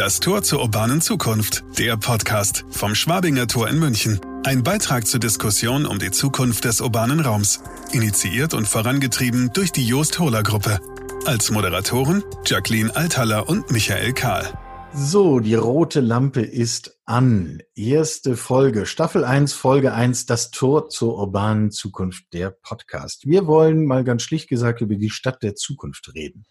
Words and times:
Das 0.00 0.18
Tor 0.18 0.42
zur 0.42 0.62
urbanen 0.62 1.02
Zukunft. 1.02 1.62
Der 1.78 1.98
Podcast 1.98 2.64
vom 2.70 2.94
Schwabinger 2.94 3.46
Tor 3.46 3.68
in 3.68 3.78
München. 3.78 4.18
Ein 4.46 4.62
Beitrag 4.62 5.06
zur 5.06 5.20
Diskussion 5.20 5.84
um 5.84 5.98
die 5.98 6.10
Zukunft 6.10 6.64
des 6.64 6.80
urbanen 6.80 7.20
Raums. 7.20 7.62
Initiiert 7.92 8.54
und 8.54 8.66
vorangetrieben 8.66 9.50
durch 9.52 9.72
die 9.72 9.86
Joost 9.86 10.18
Hohler 10.18 10.42
Gruppe. 10.42 10.80
Als 11.26 11.50
Moderatoren 11.50 12.24
Jacqueline 12.46 12.96
Althaller 12.96 13.46
und 13.46 13.70
Michael 13.70 14.14
Kahl. 14.14 14.58
So, 14.94 15.38
die 15.38 15.54
rote 15.54 16.00
Lampe 16.00 16.40
ist 16.40 16.98
an. 17.04 17.58
Erste 17.74 18.38
Folge, 18.38 18.86
Staffel 18.86 19.22
1, 19.22 19.52
Folge 19.52 19.92
1, 19.92 20.24
das 20.24 20.50
Tor 20.50 20.88
zur 20.88 21.18
urbanen 21.18 21.72
Zukunft, 21.72 22.24
der 22.32 22.48
Podcast. 22.48 23.26
Wir 23.26 23.46
wollen 23.46 23.84
mal 23.84 24.02
ganz 24.02 24.22
schlicht 24.22 24.48
gesagt 24.48 24.80
über 24.80 24.94
die 24.94 25.10
Stadt 25.10 25.42
der 25.42 25.56
Zukunft 25.56 26.14
reden. 26.14 26.46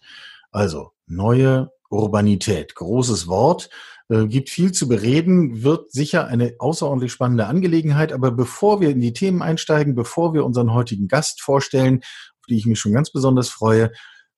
Also 0.52 0.92
neue 1.06 1.72
Urbanität, 1.90 2.74
großes 2.74 3.28
Wort, 3.28 3.68
äh, 4.08 4.26
gibt 4.26 4.48
viel 4.48 4.72
zu 4.72 4.88
bereden, 4.88 5.62
wird 5.62 5.92
sicher 5.92 6.26
eine 6.26 6.54
außerordentlich 6.58 7.12
spannende 7.12 7.46
Angelegenheit. 7.46 8.12
Aber 8.12 8.30
bevor 8.30 8.80
wir 8.80 8.90
in 8.90 9.00
die 9.00 9.12
Themen 9.12 9.42
einsteigen, 9.42 9.94
bevor 9.94 10.32
wir 10.32 10.44
unseren 10.44 10.72
heutigen 10.72 11.08
Gast 11.08 11.42
vorstellen, 11.42 12.00
auf 12.40 12.46
die 12.48 12.56
ich 12.56 12.66
mich 12.66 12.80
schon 12.80 12.92
ganz 12.92 13.10
besonders 13.10 13.50
freue, 13.50 13.92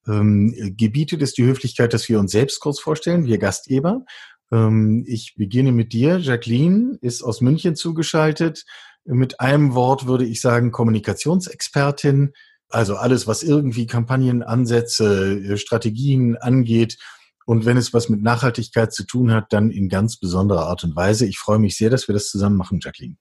ähm, 0.07 0.75
gebietet 0.77 1.23
es 1.23 1.33
die 1.33 1.45
Höflichkeit, 1.45 1.93
dass 1.95 2.09
wir 2.09 2.19
uns 2.19 2.33
selbst 2.33 2.61
kurz 2.61 2.81
vorstellen, 2.81 3.25
wir 3.25 3.39
Gastgeber. 3.39 4.05
Ähm, 4.53 5.05
ich 5.07 5.35
beginne 5.37 5.73
mit 5.73 5.93
dir. 5.93 6.19
Jacqueline 6.19 6.99
ist 7.01 7.23
aus 7.23 7.41
München 7.41 7.77
zugeschaltet. 7.77 8.65
Mit 9.05 9.41
einem 9.41 9.75
Wort 9.75 10.07
würde 10.07 10.25
ich 10.25 10.41
sagen 10.41 10.71
Kommunikationsexpertin. 10.71 12.33
Also 12.69 12.97
alles, 12.97 13.27
was 13.27 13.43
irgendwie 13.43 13.87
Kampagnenansätze, 13.87 15.41
äh, 15.41 15.57
Strategien 15.57 16.37
angeht. 16.37 16.99
Und 17.47 17.65
wenn 17.65 17.77
es 17.77 17.93
was 17.93 18.09
mit 18.09 18.23
Nachhaltigkeit 18.23 18.93
zu 18.93 19.05
tun 19.05 19.33
hat, 19.33 19.53
dann 19.53 19.71
in 19.71 19.89
ganz 19.89 20.17
besonderer 20.17 20.67
Art 20.67 20.85
und 20.85 20.97
Weise. 20.97 21.27
Ich 21.27 21.39
freue 21.39 21.59
mich 21.59 21.77
sehr, 21.77 21.91
dass 21.91 22.09
wir 22.09 22.13
das 22.15 22.29
zusammen 22.29 22.57
machen, 22.57 22.81
Jacqueline. 22.83 23.17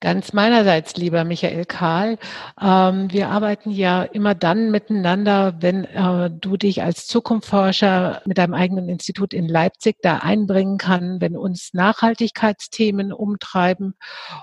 Ganz 0.00 0.34
meinerseits, 0.34 0.96
lieber 0.96 1.24
Michael 1.24 1.64
Kahl. 1.64 2.18
Ähm, 2.60 3.10
wir 3.10 3.30
arbeiten 3.30 3.70
ja 3.70 4.02
immer 4.02 4.34
dann 4.34 4.70
miteinander, 4.70 5.56
wenn 5.60 5.84
äh, 5.84 6.30
du 6.30 6.58
dich 6.58 6.82
als 6.82 7.06
Zukunftsforscher 7.06 8.20
mit 8.26 8.36
deinem 8.36 8.52
eigenen 8.52 8.90
Institut 8.90 9.32
in 9.32 9.48
Leipzig 9.48 9.96
da 10.02 10.18
einbringen 10.18 10.76
kann, 10.76 11.22
wenn 11.22 11.34
uns 11.34 11.72
Nachhaltigkeitsthemen 11.72 13.10
umtreiben. 13.10 13.94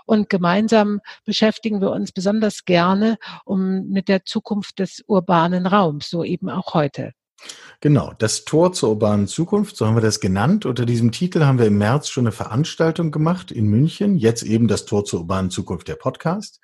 Und 0.07 0.27
gemeinsam 0.27 1.01
beschäftigen 1.23 1.81
wir 1.81 1.91
uns 1.91 2.11
besonders 2.11 2.65
gerne 2.65 3.17
um 3.45 3.89
mit 3.89 4.07
der 4.07 4.25
Zukunft 4.25 4.79
des 4.79 5.03
urbanen 5.05 5.67
Raums, 5.67 6.09
so 6.09 6.23
eben 6.23 6.49
auch 6.49 6.73
heute. 6.73 7.11
Genau, 7.81 8.13
das 8.17 8.45
Tor 8.45 8.71
zur 8.71 8.91
urbanen 8.91 9.27
Zukunft, 9.27 9.75
so 9.75 9.85
haben 9.85 9.97
wir 9.97 10.01
das 10.01 10.21
genannt. 10.21 10.65
Unter 10.65 10.85
diesem 10.85 11.11
Titel 11.11 11.43
haben 11.43 11.59
wir 11.59 11.65
im 11.65 11.77
März 11.77 12.07
schon 12.07 12.23
eine 12.23 12.31
Veranstaltung 12.31 13.11
gemacht 13.11 13.51
in 13.51 13.67
München, 13.67 14.15
jetzt 14.15 14.43
eben 14.43 14.69
das 14.69 14.85
Tor 14.85 15.03
zur 15.03 15.21
urbanen 15.21 15.51
Zukunft, 15.51 15.89
der 15.89 15.95
Podcast. 15.95 16.61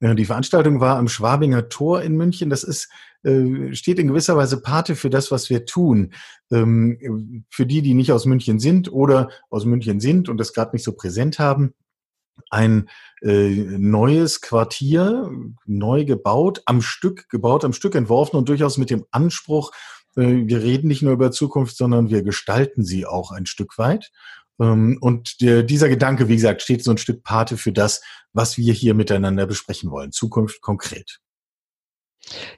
Äh, 0.00 0.14
die 0.14 0.24
Veranstaltung 0.24 0.80
war 0.80 0.98
am 0.98 1.08
Schwabinger 1.08 1.68
Tor 1.68 2.02
in 2.02 2.16
München. 2.16 2.50
Das 2.50 2.64
ist, 2.64 2.90
äh, 3.22 3.74
steht 3.74 3.98
in 3.98 4.08
gewisser 4.08 4.36
Weise 4.36 4.60
Pate 4.60 4.96
für 4.96 5.10
das, 5.10 5.30
was 5.30 5.50
wir 5.50 5.66
tun. 5.66 6.12
Ähm, 6.50 7.44
für 7.50 7.66
die, 7.66 7.82
die 7.82 7.94
nicht 7.94 8.12
aus 8.12 8.26
München 8.26 8.58
sind 8.58 8.92
oder 8.92 9.30
aus 9.50 9.64
München 9.64 10.00
sind 10.00 10.28
und 10.28 10.38
das 10.38 10.52
gerade 10.52 10.74
nicht 10.74 10.84
so 10.84 10.92
präsent 10.92 11.38
haben. 11.38 11.74
Ein 12.48 12.88
äh, 13.22 13.48
neues 13.48 14.40
Quartier, 14.40 15.30
neu 15.66 16.04
gebaut, 16.04 16.62
am 16.64 16.80
Stück 16.80 17.28
gebaut, 17.28 17.64
am 17.64 17.74
Stück 17.74 17.94
entworfen 17.94 18.36
und 18.36 18.48
durchaus 18.48 18.78
mit 18.78 18.90
dem 18.90 19.04
Anspruch, 19.10 19.72
wir 20.14 20.62
reden 20.62 20.88
nicht 20.88 21.02
nur 21.02 21.12
über 21.12 21.30
Zukunft, 21.30 21.76
sondern 21.76 22.10
wir 22.10 22.22
gestalten 22.22 22.84
sie 22.84 23.06
auch 23.06 23.30
ein 23.30 23.46
Stück 23.46 23.78
weit. 23.78 24.10
Ähm, 24.60 24.98
und 25.00 25.40
dieser 25.40 25.88
Gedanke, 25.88 26.28
wie 26.28 26.36
gesagt, 26.36 26.62
steht 26.62 26.84
so 26.84 26.90
ein 26.90 26.98
Stück 26.98 27.22
Pate 27.22 27.56
für 27.56 27.72
das, 27.72 28.02
was 28.32 28.58
wir 28.58 28.72
hier 28.72 28.94
miteinander 28.94 29.46
besprechen 29.46 29.90
wollen. 29.90 30.12
Zukunft 30.12 30.60
konkret. 30.60 31.20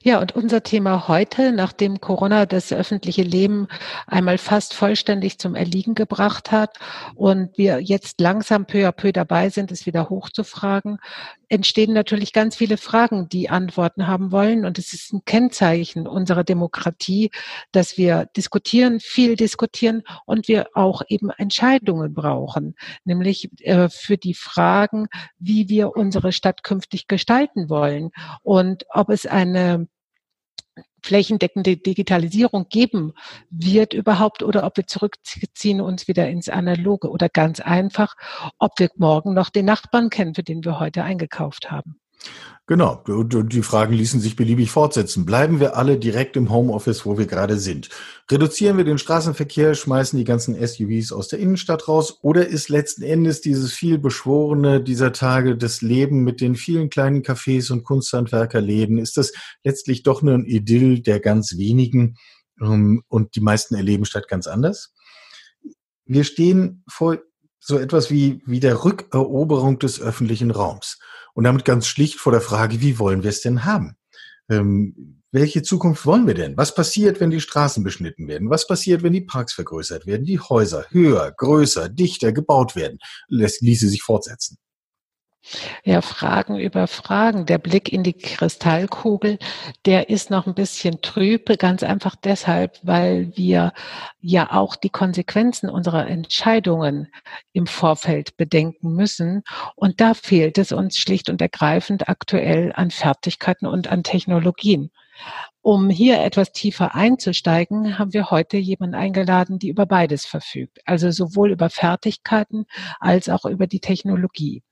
Ja, 0.02 0.20
und 0.20 0.34
unser 0.34 0.62
Thema 0.62 1.08
heute, 1.08 1.52
nachdem 1.52 2.00
Corona 2.00 2.46
das 2.46 2.72
öffentliche 2.72 3.22
Leben 3.22 3.68
einmal 4.06 4.36
fast 4.36 4.74
vollständig 4.74 5.38
zum 5.38 5.54
Erliegen 5.54 5.94
gebracht 5.94 6.50
hat 6.50 6.78
und 7.14 7.56
wir 7.56 7.80
jetzt 7.80 8.20
langsam 8.20 8.66
peu 8.66 8.86
à 8.88 8.92
peu 8.92 9.12
dabei 9.12 9.50
sind, 9.50 9.70
es 9.70 9.86
wieder 9.86 10.10
hochzufragen, 10.10 10.98
entstehen 11.52 11.92
natürlich 11.92 12.32
ganz 12.32 12.56
viele 12.56 12.78
Fragen, 12.78 13.28
die 13.28 13.50
Antworten 13.50 14.06
haben 14.06 14.32
wollen. 14.32 14.64
Und 14.64 14.78
es 14.78 14.94
ist 14.94 15.12
ein 15.12 15.20
Kennzeichen 15.26 16.08
unserer 16.08 16.44
Demokratie, 16.44 17.30
dass 17.72 17.98
wir 17.98 18.26
diskutieren, 18.34 19.00
viel 19.00 19.36
diskutieren 19.36 20.02
und 20.24 20.48
wir 20.48 20.68
auch 20.72 21.02
eben 21.08 21.28
Entscheidungen 21.28 22.14
brauchen, 22.14 22.74
nämlich 23.04 23.50
äh, 23.60 23.90
für 23.90 24.16
die 24.16 24.32
Fragen, 24.32 25.08
wie 25.38 25.68
wir 25.68 25.94
unsere 25.94 26.32
Stadt 26.32 26.62
künftig 26.62 27.06
gestalten 27.06 27.68
wollen 27.68 28.12
und 28.42 28.86
ob 28.88 29.10
es 29.10 29.26
eine 29.26 29.88
flächendeckende 31.02 31.76
Digitalisierung 31.76 32.68
geben 32.68 33.12
wird 33.50 33.94
überhaupt 33.94 34.42
oder 34.42 34.64
ob 34.64 34.76
wir 34.76 34.86
zurückziehen 34.86 35.80
uns 35.80 36.08
wieder 36.08 36.28
ins 36.28 36.48
Analoge 36.48 37.10
oder 37.10 37.28
ganz 37.28 37.60
einfach, 37.60 38.14
ob 38.58 38.78
wir 38.78 38.90
morgen 38.96 39.34
noch 39.34 39.50
den 39.50 39.66
Nachbarn 39.66 40.10
kennen, 40.10 40.34
für 40.34 40.42
den 40.42 40.64
wir 40.64 40.78
heute 40.78 41.04
eingekauft 41.04 41.70
haben. 41.70 42.01
Genau, 42.68 43.02
die 43.06 43.62
Fragen 43.62 43.92
ließen 43.92 44.20
sich 44.20 44.36
beliebig 44.36 44.70
fortsetzen. 44.70 45.26
Bleiben 45.26 45.58
wir 45.58 45.76
alle 45.76 45.98
direkt 45.98 46.36
im 46.36 46.48
Homeoffice, 46.48 47.04
wo 47.04 47.18
wir 47.18 47.26
gerade 47.26 47.58
sind? 47.58 47.88
Reduzieren 48.30 48.76
wir 48.76 48.84
den 48.84 48.98
Straßenverkehr, 48.98 49.74
schmeißen 49.74 50.16
die 50.16 50.24
ganzen 50.24 50.54
SUVs 50.54 51.10
aus 51.10 51.26
der 51.26 51.40
Innenstadt 51.40 51.88
raus? 51.88 52.20
Oder 52.22 52.46
ist 52.46 52.68
letzten 52.68 53.02
Endes 53.02 53.40
dieses 53.40 53.72
viel 53.72 53.98
beschworene 53.98 54.80
dieser 54.80 55.12
Tage 55.12 55.56
das 55.56 55.82
Leben 55.82 56.22
mit 56.22 56.40
den 56.40 56.54
vielen 56.54 56.88
kleinen 56.88 57.22
Cafés 57.22 57.72
und 57.72 57.82
Kunsthandwerkerläden, 57.82 58.98
ist 58.98 59.16
das 59.16 59.32
letztlich 59.64 60.04
doch 60.04 60.22
nur 60.22 60.34
ein 60.34 60.44
Idyll 60.44 61.00
der 61.00 61.18
ganz 61.18 61.58
wenigen 61.58 62.14
ähm, 62.60 63.02
und 63.08 63.34
die 63.34 63.40
meisten 63.40 63.74
erleben 63.74 64.04
statt 64.04 64.28
ganz 64.28 64.46
anders? 64.46 64.94
Wir 66.06 66.22
stehen 66.22 66.84
vor 66.88 67.18
so 67.58 67.76
etwas 67.78 68.10
wie, 68.10 68.42
wie 68.46 68.60
der 68.60 68.84
Rückeroberung 68.84 69.78
des 69.78 70.00
öffentlichen 70.00 70.50
Raums. 70.50 70.98
Und 71.34 71.44
damit 71.44 71.64
ganz 71.64 71.86
schlicht 71.86 72.18
vor 72.18 72.32
der 72.32 72.40
Frage, 72.40 72.80
wie 72.80 72.98
wollen 72.98 73.22
wir 73.22 73.30
es 73.30 73.40
denn 73.40 73.64
haben? 73.64 73.96
Ähm, 74.48 75.22
welche 75.30 75.62
Zukunft 75.62 76.04
wollen 76.04 76.26
wir 76.26 76.34
denn? 76.34 76.56
Was 76.58 76.74
passiert, 76.74 77.18
wenn 77.18 77.30
die 77.30 77.40
Straßen 77.40 77.82
beschnitten 77.82 78.28
werden? 78.28 78.50
Was 78.50 78.66
passiert, 78.66 79.02
wenn 79.02 79.14
die 79.14 79.22
Parks 79.22 79.54
vergrößert 79.54 80.06
werden, 80.06 80.26
die 80.26 80.38
Häuser 80.38 80.84
höher, 80.90 81.32
größer, 81.32 81.88
dichter 81.88 82.32
gebaut 82.32 82.76
werden? 82.76 82.98
Das 83.30 83.60
ließe 83.60 83.88
sich 83.88 84.02
fortsetzen. 84.02 84.58
Ja, 85.84 86.00
Fragen 86.02 86.58
über 86.58 86.86
Fragen. 86.86 87.46
Der 87.46 87.58
Blick 87.58 87.92
in 87.92 88.04
die 88.04 88.12
Kristallkugel, 88.12 89.38
der 89.86 90.08
ist 90.08 90.30
noch 90.30 90.46
ein 90.46 90.54
bisschen 90.54 91.02
trüb, 91.02 91.58
ganz 91.58 91.82
einfach 91.82 92.14
deshalb, 92.14 92.78
weil 92.82 93.36
wir 93.36 93.72
ja 94.20 94.52
auch 94.52 94.76
die 94.76 94.90
Konsequenzen 94.90 95.68
unserer 95.68 96.06
Entscheidungen 96.06 97.08
im 97.52 97.66
Vorfeld 97.66 98.36
bedenken 98.36 98.94
müssen. 98.94 99.42
Und 99.74 100.00
da 100.00 100.14
fehlt 100.14 100.58
es 100.58 100.72
uns 100.72 100.96
schlicht 100.96 101.28
und 101.28 101.40
ergreifend 101.40 102.08
aktuell 102.08 102.72
an 102.74 102.90
Fertigkeiten 102.90 103.66
und 103.66 103.88
an 103.88 104.04
Technologien. 104.04 104.90
Um 105.64 105.90
hier 105.90 106.20
etwas 106.20 106.50
tiefer 106.50 106.96
einzusteigen, 106.96 107.96
haben 107.96 108.12
wir 108.12 108.32
heute 108.32 108.56
jemanden 108.56 108.96
eingeladen, 108.96 109.60
die 109.60 109.68
über 109.68 109.86
beides 109.86 110.26
verfügt. 110.26 110.80
Also 110.86 111.12
sowohl 111.12 111.52
über 111.52 111.70
Fertigkeiten 111.70 112.66
als 112.98 113.28
auch 113.28 113.44
über 113.44 113.68
die 113.68 113.78
Technologie. 113.78 114.64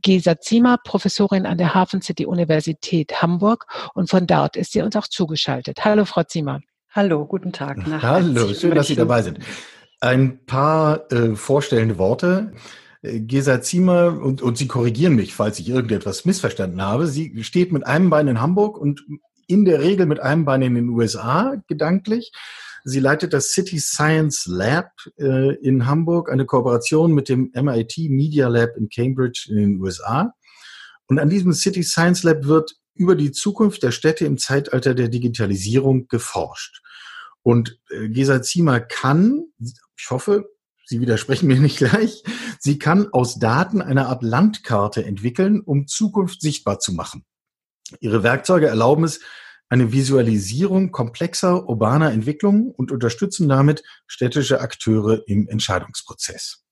Gesa 0.00 0.40
Ziemer, 0.40 0.78
Professorin 0.82 1.44
an 1.44 1.58
der 1.58 1.74
Hafen 1.74 2.00
City 2.00 2.24
Universität 2.24 3.20
Hamburg 3.20 3.66
und 3.92 4.08
von 4.08 4.26
dort 4.26 4.56
ist 4.56 4.72
sie 4.72 4.80
uns 4.80 4.96
auch 4.96 5.06
zugeschaltet. 5.06 5.84
Hallo, 5.84 6.06
Frau 6.06 6.22
Ziemer. 6.22 6.60
Hallo, 6.92 7.26
guten 7.26 7.52
Tag. 7.52 7.78
Hallo, 8.00 8.54
schön, 8.54 8.74
dass 8.74 8.86
Sie 8.86 8.96
dabei 8.96 9.20
sind. 9.20 9.38
Ein 10.00 10.46
paar 10.46 11.12
äh, 11.12 11.36
vorstellende 11.36 11.98
Worte. 11.98 12.54
Äh, 13.02 13.20
Gesa 13.20 13.60
Ziemer, 13.60 14.18
und, 14.18 14.40
und 14.40 14.56
Sie 14.56 14.66
korrigieren 14.66 15.14
mich, 15.14 15.34
falls 15.34 15.58
ich 15.58 15.68
irgendetwas 15.68 16.24
missverstanden 16.24 16.80
habe. 16.80 17.06
Sie 17.06 17.44
steht 17.44 17.70
mit 17.70 17.86
einem 17.86 18.08
Bein 18.08 18.28
in 18.28 18.40
Hamburg 18.40 18.78
und 18.78 19.02
in 19.46 19.64
der 19.64 19.80
Regel 19.80 20.06
mit 20.06 20.20
einem 20.20 20.44
Bein 20.44 20.62
in 20.62 20.74
den 20.74 20.88
USA 20.88 21.54
gedanklich. 21.68 22.32
Sie 22.84 23.00
leitet 23.00 23.32
das 23.32 23.52
City 23.52 23.78
Science 23.78 24.46
Lab 24.46 24.90
äh, 25.18 25.54
in 25.56 25.86
Hamburg, 25.86 26.30
eine 26.30 26.46
Kooperation 26.46 27.12
mit 27.12 27.28
dem 27.28 27.52
MIT 27.54 28.10
Media 28.10 28.48
Lab 28.48 28.76
in 28.76 28.88
Cambridge 28.88 29.46
in 29.48 29.56
den 29.56 29.80
USA. 29.80 30.34
Und 31.06 31.18
an 31.18 31.30
diesem 31.30 31.52
City 31.52 31.82
Science 31.82 32.24
Lab 32.24 32.44
wird 32.44 32.74
über 32.94 33.14
die 33.14 33.32
Zukunft 33.32 33.82
der 33.82 33.92
Städte 33.92 34.26
im 34.26 34.38
Zeitalter 34.38 34.94
der 34.94 35.08
Digitalisierung 35.08 36.08
geforscht. 36.08 36.82
Und 37.42 37.78
äh, 37.90 38.08
Gesa 38.08 38.42
Ziemer 38.42 38.80
kann, 38.80 39.44
ich 39.58 40.10
hoffe, 40.10 40.48
Sie 40.92 41.00
widersprechen 41.00 41.46
mir 41.46 41.58
nicht 41.58 41.78
gleich, 41.78 42.22
sie 42.58 42.78
kann 42.78 43.08
aus 43.12 43.38
Daten 43.38 43.80
eine 43.80 44.08
Art 44.08 44.22
Landkarte 44.22 45.04
entwickeln, 45.04 45.60
um 45.60 45.86
Zukunft 45.86 46.42
sichtbar 46.42 46.80
zu 46.80 46.92
machen. 46.92 47.24
Ihre 48.00 48.22
Werkzeuge 48.22 48.66
erlauben 48.66 49.04
es, 49.04 49.20
eine 49.68 49.90
Visualisierung 49.90 50.92
komplexer 50.92 51.66
urbaner 51.66 52.12
Entwicklungen 52.12 52.70
und 52.70 52.92
unterstützen 52.92 53.48
damit 53.48 53.82
städtische 54.06 54.60
Akteure 54.60 55.22
im 55.26 55.48
Entscheidungsprozess. 55.48 56.62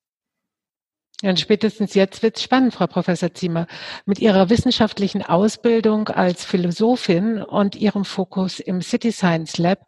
Ja, 1.22 1.30
und 1.30 1.40
spätestens 1.40 1.92
jetzt 1.94 2.22
wird 2.22 2.38
es 2.38 2.42
spannend, 2.42 2.72
Frau 2.72 2.86
Professor 2.86 3.34
Ziemer. 3.34 3.66
Mit 4.06 4.20
Ihrer 4.20 4.48
wissenschaftlichen 4.48 5.22
Ausbildung 5.22 6.08
als 6.08 6.44
Philosophin 6.44 7.42
und 7.42 7.76
Ihrem 7.76 8.06
Fokus 8.06 8.58
im 8.58 8.80
City 8.80 9.12
Science 9.12 9.58
Lab 9.58 9.80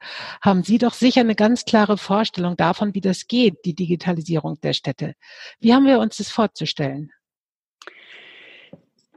haben 0.43 0.63
Sie 0.63 0.77
doch 0.77 0.93
sicher 0.93 1.21
eine 1.21 1.35
ganz 1.35 1.65
klare 1.65 1.97
Vorstellung 1.97 2.57
davon, 2.59 2.95
wie 2.95 3.01
das 3.01 3.29
geht, 3.29 3.65
die 3.65 3.75
Digitalisierung 3.75 4.61
der 4.61 4.75
Städte. 4.75 5.15
Wie 5.59 5.73
haben 5.73 5.87
wir 5.87 6.01
uns 6.01 6.19
das 6.19 6.31
vorzustellen? 6.31 7.13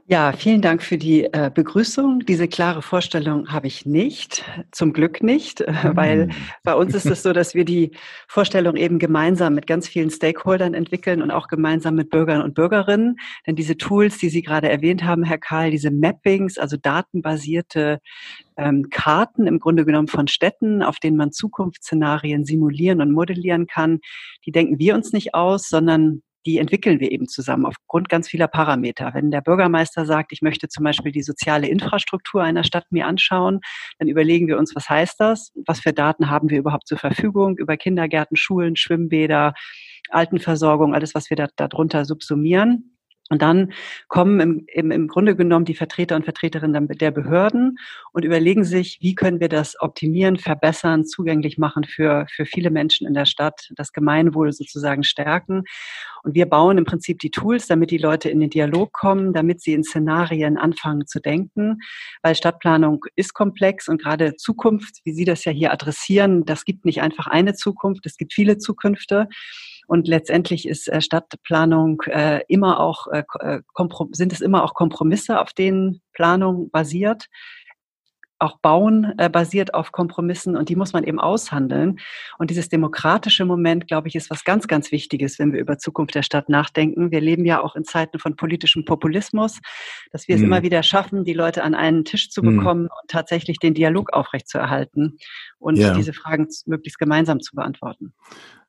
Ja, 0.08 0.30
vielen 0.30 0.62
Dank 0.62 0.84
für 0.84 0.98
die 0.98 1.24
äh, 1.24 1.50
Begrüßung. 1.52 2.20
Diese 2.20 2.46
klare 2.46 2.80
Vorstellung 2.80 3.50
habe 3.50 3.66
ich 3.66 3.86
nicht, 3.86 4.44
zum 4.70 4.92
Glück 4.92 5.20
nicht, 5.20 5.62
äh, 5.62 5.74
weil 5.94 6.28
bei 6.62 6.76
uns 6.76 6.94
ist 6.94 7.06
es 7.06 7.24
so, 7.24 7.32
dass 7.32 7.56
wir 7.56 7.64
die 7.64 7.90
Vorstellung 8.28 8.76
eben 8.76 9.00
gemeinsam 9.00 9.56
mit 9.56 9.66
ganz 9.66 9.88
vielen 9.88 10.10
Stakeholdern 10.10 10.74
entwickeln 10.74 11.22
und 11.22 11.32
auch 11.32 11.48
gemeinsam 11.48 11.96
mit 11.96 12.10
Bürgern 12.10 12.40
und 12.40 12.54
Bürgerinnen. 12.54 13.16
Denn 13.48 13.56
diese 13.56 13.76
Tools, 13.76 14.18
die 14.18 14.28
Sie 14.28 14.42
gerade 14.42 14.68
erwähnt 14.68 15.02
haben, 15.02 15.24
Herr 15.24 15.38
Karl, 15.38 15.72
diese 15.72 15.90
Mappings, 15.90 16.56
also 16.56 16.76
datenbasierte 16.76 17.98
ähm, 18.56 18.88
Karten 18.90 19.48
im 19.48 19.58
Grunde 19.58 19.84
genommen 19.84 20.06
von 20.06 20.28
Städten, 20.28 20.84
auf 20.84 21.00
denen 21.00 21.16
man 21.16 21.32
Zukunftsszenarien 21.32 22.44
simulieren 22.44 23.00
und 23.00 23.10
modellieren 23.10 23.66
kann, 23.66 23.98
die 24.46 24.52
denken 24.52 24.78
wir 24.78 24.94
uns 24.94 25.12
nicht 25.12 25.34
aus, 25.34 25.68
sondern 25.68 26.22
die 26.46 26.58
entwickeln 26.58 27.00
wir 27.00 27.10
eben 27.10 27.28
zusammen 27.28 27.66
aufgrund 27.66 28.08
ganz 28.08 28.28
vieler 28.28 28.48
Parameter. 28.48 29.12
Wenn 29.12 29.30
der 29.30 29.40
Bürgermeister 29.40 30.06
sagt, 30.06 30.32
ich 30.32 30.42
möchte 30.42 30.68
zum 30.68 30.84
Beispiel 30.84 31.12
die 31.12 31.22
soziale 31.22 31.68
Infrastruktur 31.68 32.42
einer 32.42 32.64
Stadt 32.64 32.86
mir 32.90 33.06
anschauen, 33.06 33.60
dann 33.98 34.08
überlegen 34.08 34.46
wir 34.46 34.56
uns, 34.56 34.74
was 34.74 34.88
heißt 34.88 35.16
das? 35.18 35.52
Was 35.66 35.80
für 35.80 35.92
Daten 35.92 36.30
haben 36.30 36.48
wir 36.48 36.58
überhaupt 36.58 36.86
zur 36.86 36.98
Verfügung 36.98 37.58
über 37.58 37.76
Kindergärten, 37.76 38.36
Schulen, 38.36 38.76
Schwimmbäder, 38.76 39.54
Altenversorgung, 40.10 40.94
alles, 40.94 41.14
was 41.14 41.28
wir 41.30 41.36
da, 41.36 41.48
darunter 41.56 42.04
subsumieren. 42.04 42.95
Und 43.28 43.42
dann 43.42 43.72
kommen 44.06 44.66
im, 44.68 44.90
im, 44.90 45.08
Grunde 45.08 45.34
genommen 45.34 45.64
die 45.64 45.74
Vertreter 45.74 46.14
und 46.14 46.24
Vertreterinnen 46.24 46.86
der 46.86 47.10
Behörden 47.10 47.78
und 48.12 48.24
überlegen 48.24 48.62
sich, 48.62 48.98
wie 49.00 49.16
können 49.16 49.40
wir 49.40 49.48
das 49.48 49.74
optimieren, 49.80 50.36
verbessern, 50.36 51.04
zugänglich 51.04 51.58
machen 51.58 51.84
für, 51.84 52.26
für 52.30 52.46
viele 52.46 52.70
Menschen 52.70 53.06
in 53.06 53.14
der 53.14 53.26
Stadt, 53.26 53.68
das 53.74 53.92
Gemeinwohl 53.92 54.52
sozusagen 54.52 55.02
stärken. 55.02 55.64
Und 56.22 56.34
wir 56.34 56.46
bauen 56.46 56.78
im 56.78 56.84
Prinzip 56.84 57.18
die 57.18 57.30
Tools, 57.30 57.66
damit 57.66 57.90
die 57.90 57.98
Leute 57.98 58.28
in 58.28 58.40
den 58.40 58.50
Dialog 58.50 58.92
kommen, 58.92 59.32
damit 59.32 59.60
sie 59.60 59.72
in 59.72 59.84
Szenarien 59.84 60.56
anfangen 60.56 61.06
zu 61.06 61.20
denken, 61.20 61.78
weil 62.22 62.34
Stadtplanung 62.34 63.04
ist 63.16 63.34
komplex 63.34 63.88
und 63.88 64.02
gerade 64.02 64.36
Zukunft, 64.36 65.00
wie 65.04 65.12
Sie 65.12 65.24
das 65.24 65.44
ja 65.44 65.52
hier 65.52 65.72
adressieren, 65.72 66.44
das 66.44 66.64
gibt 66.64 66.84
nicht 66.84 67.00
einfach 67.00 67.26
eine 67.26 67.54
Zukunft, 67.54 68.06
es 68.06 68.16
gibt 68.16 68.32
viele 68.32 68.58
Zukünfte. 68.58 69.28
Und 69.86 70.08
letztendlich 70.08 70.68
ist 70.68 70.88
äh, 70.88 71.00
Stadtplanung 71.00 72.02
äh, 72.06 72.40
immer 72.48 72.80
auch, 72.80 73.06
äh, 73.08 73.24
äh 73.40 73.60
sind 74.12 74.32
es 74.32 74.40
immer 74.40 74.64
auch 74.64 74.74
Kompromisse, 74.74 75.40
auf 75.40 75.52
denen 75.52 76.00
Planung 76.12 76.70
basiert. 76.70 77.26
Auch 78.38 78.58
Bauen 78.58 79.14
äh, 79.16 79.30
basiert 79.30 79.72
auf 79.72 79.92
Kompromissen 79.92 80.56
und 80.56 80.68
die 80.68 80.76
muss 80.76 80.92
man 80.92 81.04
eben 81.04 81.18
aushandeln. 81.18 82.00
Und 82.36 82.50
dieses 82.50 82.68
demokratische 82.68 83.46
Moment, 83.46 83.86
glaube 83.86 84.08
ich, 84.08 84.14
ist 84.14 84.28
was 84.28 84.44
ganz, 84.44 84.68
ganz 84.68 84.92
Wichtiges, 84.92 85.38
wenn 85.38 85.54
wir 85.54 85.60
über 85.60 85.78
Zukunft 85.78 86.14
der 86.14 86.22
Stadt 86.22 86.50
nachdenken. 86.50 87.10
Wir 87.10 87.22
leben 87.22 87.46
ja 87.46 87.62
auch 87.62 87.76
in 87.76 87.84
Zeiten 87.84 88.18
von 88.18 88.36
politischem 88.36 88.84
Populismus, 88.84 89.60
dass 90.10 90.28
wir 90.28 90.34
es 90.34 90.42
mhm. 90.42 90.48
immer 90.48 90.62
wieder 90.62 90.82
schaffen, 90.82 91.24
die 91.24 91.32
Leute 91.32 91.62
an 91.62 91.74
einen 91.74 92.04
Tisch 92.04 92.28
zu 92.28 92.42
mhm. 92.42 92.58
bekommen 92.58 92.82
und 92.82 93.08
tatsächlich 93.08 93.58
den 93.58 93.72
Dialog 93.72 94.12
aufrechtzuerhalten 94.12 95.16
und 95.58 95.76
ja. 95.76 95.94
diese 95.94 96.12
Fragen 96.12 96.46
möglichst 96.66 96.98
gemeinsam 96.98 97.40
zu 97.40 97.54
beantworten. 97.54 98.12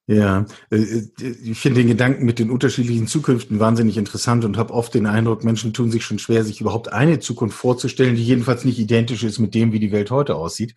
Ja, 0.09 0.45
äh, 0.71 0.77
äh, 0.77 1.09
ich 1.43 1.59
finde 1.59 1.81
den 1.81 1.89
Gedanken 1.89 2.25
mit 2.25 2.39
den 2.39 2.49
unterschiedlichen 2.49 3.07
Zukünften 3.07 3.59
wahnsinnig 3.59 3.97
interessant 3.97 4.45
und 4.45 4.57
habe 4.57 4.73
oft 4.73 4.93
den 4.93 5.05
Eindruck, 5.05 5.43
Menschen 5.43 5.73
tun 5.73 5.91
sich 5.91 6.05
schon 6.05 6.17
schwer, 6.17 6.45
sich 6.45 6.61
überhaupt 6.61 6.93
eine 6.93 7.19
Zukunft 7.19 7.57
vorzustellen, 7.57 8.15
die 8.15 8.23
jedenfalls 8.23 8.63
nicht 8.63 8.79
identisch 8.79 9.23
ist 9.23 9.39
mit 9.39 9.53
dem, 9.53 9.73
wie 9.73 9.79
die 9.79 9.91
Welt 9.91 10.09
heute 10.09 10.35
aussieht. 10.35 10.75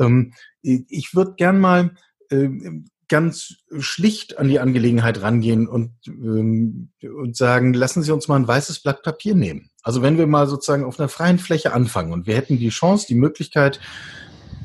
Ähm, 0.00 0.32
ich 0.62 1.14
würde 1.14 1.34
gern 1.36 1.60
mal 1.60 1.94
ähm, 2.30 2.86
ganz 3.08 3.54
schlicht 3.78 4.36
an 4.36 4.48
die 4.48 4.58
Angelegenheit 4.58 5.22
rangehen 5.22 5.68
und, 5.68 5.92
ähm, 6.08 6.90
und 7.02 7.36
sagen, 7.36 7.72
lassen 7.72 8.02
Sie 8.02 8.12
uns 8.12 8.26
mal 8.26 8.34
ein 8.34 8.48
weißes 8.48 8.80
Blatt 8.80 9.04
Papier 9.04 9.36
nehmen. 9.36 9.70
Also 9.82 10.02
wenn 10.02 10.18
wir 10.18 10.26
mal 10.26 10.48
sozusagen 10.48 10.84
auf 10.84 10.98
einer 10.98 11.08
freien 11.08 11.38
Fläche 11.38 11.72
anfangen 11.72 12.12
und 12.12 12.26
wir 12.26 12.34
hätten 12.34 12.58
die 12.58 12.70
Chance, 12.70 13.06
die 13.08 13.14
Möglichkeit, 13.14 13.78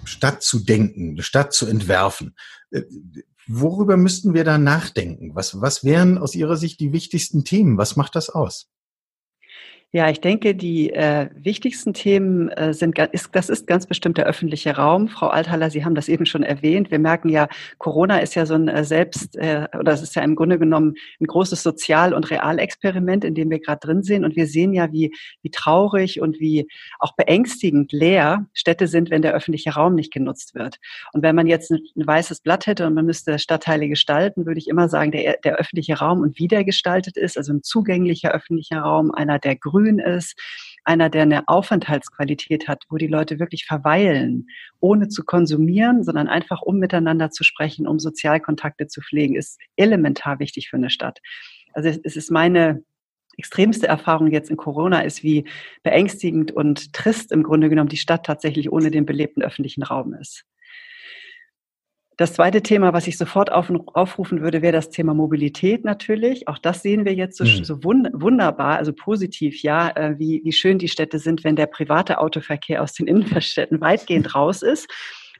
Stadt 0.05 0.41
zu 0.41 0.57
denken, 0.57 1.21
Stadt 1.21 1.53
zu 1.53 1.67
entwerfen 1.67 2.35
äh, 2.71 2.81
Worüber 3.53 3.97
müssten 3.97 4.33
wir 4.33 4.45
da 4.45 4.57
nachdenken? 4.57 5.35
Was, 5.35 5.59
was 5.59 5.83
wären 5.83 6.17
aus 6.17 6.35
Ihrer 6.35 6.55
Sicht 6.55 6.79
die 6.79 6.93
wichtigsten 6.93 7.43
Themen? 7.43 7.77
Was 7.77 7.97
macht 7.97 8.15
das 8.15 8.29
aus? 8.29 8.69
Ja, 9.93 10.09
ich 10.09 10.21
denke, 10.21 10.55
die 10.55 10.93
äh, 10.93 11.27
wichtigsten 11.35 11.93
Themen 11.93 12.47
äh, 12.47 12.73
sind, 12.73 12.97
ist, 13.11 13.35
das 13.35 13.49
ist 13.49 13.67
ganz 13.67 13.85
bestimmt 13.85 14.17
der 14.17 14.25
öffentliche 14.25 14.77
Raum. 14.77 15.09
Frau 15.09 15.27
Althaler, 15.27 15.69
Sie 15.69 15.83
haben 15.83 15.95
das 15.95 16.07
eben 16.07 16.25
schon 16.25 16.43
erwähnt. 16.43 16.91
Wir 16.91 16.99
merken 16.99 17.27
ja, 17.27 17.49
Corona 17.77 18.19
ist 18.19 18.35
ja 18.35 18.45
so 18.45 18.53
ein 18.53 18.69
äh, 18.69 18.85
Selbst, 18.85 19.35
äh, 19.35 19.67
oder 19.77 19.91
es 19.91 20.01
ist 20.01 20.15
ja 20.15 20.21
im 20.21 20.35
Grunde 20.37 20.57
genommen 20.57 20.93
ein 21.19 21.25
großes 21.25 21.61
Sozial- 21.61 22.13
und 22.13 22.31
Realexperiment, 22.31 23.25
in 23.25 23.35
dem 23.35 23.49
wir 23.49 23.59
gerade 23.59 23.85
drin 23.85 24.01
sind. 24.01 24.23
Und 24.23 24.37
wir 24.37 24.47
sehen 24.47 24.71
ja, 24.71 24.93
wie, 24.93 25.11
wie 25.41 25.51
traurig 25.51 26.21
und 26.21 26.39
wie 26.39 26.69
auch 26.99 27.13
beängstigend 27.17 27.91
leer 27.91 28.45
Städte 28.53 28.87
sind, 28.87 29.09
wenn 29.09 29.21
der 29.21 29.33
öffentliche 29.33 29.71
Raum 29.71 29.95
nicht 29.95 30.13
genutzt 30.13 30.55
wird. 30.55 30.77
Und 31.11 31.21
wenn 31.21 31.35
man 31.35 31.47
jetzt 31.47 31.69
ein, 31.69 31.79
ein 31.97 32.07
weißes 32.07 32.39
Blatt 32.39 32.65
hätte 32.65 32.87
und 32.87 32.93
man 32.93 33.05
müsste 33.05 33.39
Stadtteile 33.39 33.89
gestalten, 33.89 34.45
würde 34.45 34.59
ich 34.59 34.69
immer 34.69 34.87
sagen, 34.87 35.11
der, 35.11 35.35
der 35.43 35.57
öffentliche 35.57 35.99
Raum 35.99 36.21
und 36.21 36.39
wie 36.39 36.47
der 36.47 36.63
gestaltet 36.63 37.17
ist, 37.17 37.37
also 37.37 37.51
ein 37.51 37.61
zugänglicher 37.61 38.31
öffentlicher 38.31 38.79
Raum, 38.79 39.11
einer, 39.11 39.37
der 39.37 39.57
grün 39.57 39.80
grün 39.81 39.99
ist, 39.99 40.39
einer, 40.83 41.09
der 41.09 41.23
eine 41.23 41.47
Aufenthaltsqualität 41.47 42.67
hat, 42.67 42.83
wo 42.89 42.97
die 42.97 43.07
Leute 43.07 43.39
wirklich 43.39 43.65
verweilen, 43.65 44.47
ohne 44.79 45.09
zu 45.09 45.23
konsumieren, 45.23 46.03
sondern 46.03 46.27
einfach 46.27 46.61
um 46.61 46.77
miteinander 46.77 47.29
zu 47.29 47.43
sprechen, 47.43 47.87
um 47.87 47.99
Sozialkontakte 47.99 48.87
zu 48.87 49.01
pflegen, 49.01 49.35
ist 49.35 49.59
elementar 49.75 50.39
wichtig 50.39 50.69
für 50.69 50.77
eine 50.77 50.89
Stadt. 50.89 51.19
Also 51.73 51.89
es 52.03 52.15
ist 52.15 52.31
meine 52.31 52.83
extremste 53.37 53.87
Erfahrung 53.87 54.31
jetzt 54.31 54.49
in 54.49 54.57
Corona 54.57 55.01
ist, 55.01 55.23
wie 55.23 55.45
beängstigend 55.83 56.51
und 56.51 56.93
trist 56.93 57.31
im 57.31 57.43
Grunde 57.43 57.69
genommen 57.69 57.89
die 57.89 57.97
Stadt 57.97 58.25
tatsächlich 58.25 58.71
ohne 58.71 58.91
den 58.91 59.05
belebten 59.05 59.41
öffentlichen 59.43 59.83
Raum 59.83 60.13
ist. 60.13 60.43
Das 62.17 62.33
zweite 62.33 62.61
Thema, 62.61 62.93
was 62.93 63.07
ich 63.07 63.17
sofort 63.17 63.51
auf, 63.51 63.71
aufrufen 63.93 64.41
würde, 64.41 64.61
wäre 64.61 64.73
das 64.73 64.89
Thema 64.89 65.13
Mobilität 65.13 65.85
natürlich. 65.85 66.47
Auch 66.47 66.57
das 66.57 66.83
sehen 66.83 67.05
wir 67.05 67.13
jetzt 67.13 67.37
so, 67.37 67.45
mhm. 67.45 67.63
so 67.63 67.83
wunderbar, 67.83 68.77
also 68.77 68.93
positiv, 68.93 69.63
ja, 69.63 69.89
äh, 69.95 70.19
wie, 70.19 70.41
wie 70.43 70.51
schön 70.51 70.77
die 70.77 70.89
Städte 70.89 71.19
sind, 71.19 71.43
wenn 71.43 71.55
der 71.55 71.67
private 71.67 72.19
Autoverkehr 72.19 72.83
aus 72.83 72.93
den 72.93 73.07
Innenstädten 73.07 73.81
weitgehend 73.81 74.35
raus 74.35 74.61
ist. 74.61 74.87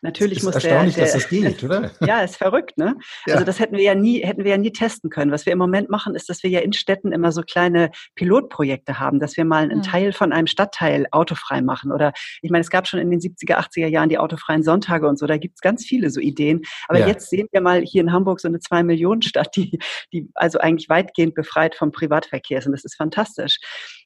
Natürlich 0.02 0.40
ist 0.40 0.44
muss 0.44 0.56
erstaunlich, 0.56 0.96
der, 0.96 1.06
der, 1.06 1.14
dass 1.14 1.22
das 1.22 1.30
geht, 1.30 1.64
oder? 1.64 1.92
Ja, 2.02 2.22
ist 2.22 2.38
verrückt, 2.38 2.78
ne? 2.78 2.96
Ja. 3.28 3.36
Also 3.36 3.46
das 3.46 3.60
hätten 3.60 3.78
wir 3.78 3.84
ja 3.84 3.94
nie, 3.94 4.22
hätten 4.22 4.44
wir 4.44 4.52
ja 4.52 4.58
nie 4.58 4.72
testen 4.72 5.10
können. 5.10 5.32
Was 5.32 5.46
wir 5.46 5.54
im 5.54 5.60
Moment 5.60 5.90
machen, 5.90 6.16
ist, 6.16 6.28
dass 6.28 6.42
wir 6.42 6.50
ja 6.50 6.60
in 6.60 6.74
Städten 6.74 7.12
immer 7.12 7.32
so 7.32 7.44
kleine 7.44 7.92
Pilotprojekte 8.16 9.00
haben, 9.00 9.20
dass 9.20 9.38
wir 9.38 9.46
mal 9.46 9.64
einen 9.64 9.80
mhm. 9.80 9.84
Teil 9.84 10.14
von 10.14 10.34
einem 10.34 10.48
Stadtteil 10.48 11.06
autofrei 11.12 11.62
machen. 11.62 11.92
Oder 11.92 12.14
ich 12.42 12.50
meine, 12.50 12.62
es 12.62 12.70
gab 12.70 12.88
schon 12.88 13.00
in 13.00 13.12
den 13.12 13.20
70er, 13.20 13.58
80er 13.58 13.88
Jahren 13.88 14.10
die 14.10 14.18
autofreien 14.18 14.64
Sonntage 14.64 15.08
und 15.08 15.20
so. 15.20 15.28
Da 15.28 15.38
gibt's 15.38 15.62
ganz 15.62 15.86
viele 15.86 16.10
so 16.10 16.20
Ideen. 16.20 16.62
Aber 16.88 17.00
ja. 17.00 17.08
jetzt 17.08 17.30
sehen 17.30 17.48
wir 17.52 17.62
mal 17.62 17.82
hier 17.82 18.02
in 18.02 18.12
Hamburg 18.12 18.40
so 18.40 18.48
eine 18.48 18.60
zwei 18.60 18.82
Millionen 18.82 19.22
Stadt, 19.22 19.56
die, 19.56 19.80
die 20.12 20.30
also 20.34 20.60
eigentlich 20.60 20.90
weitgehend 20.90 21.36
befreit 21.36 21.76
vom 21.76 21.92
Privatverkehr 21.92 22.58
ist. 22.58 22.66
Und 22.66 22.72
das 22.72 22.86
ist 22.86 22.96
fantastisch. 22.96 23.60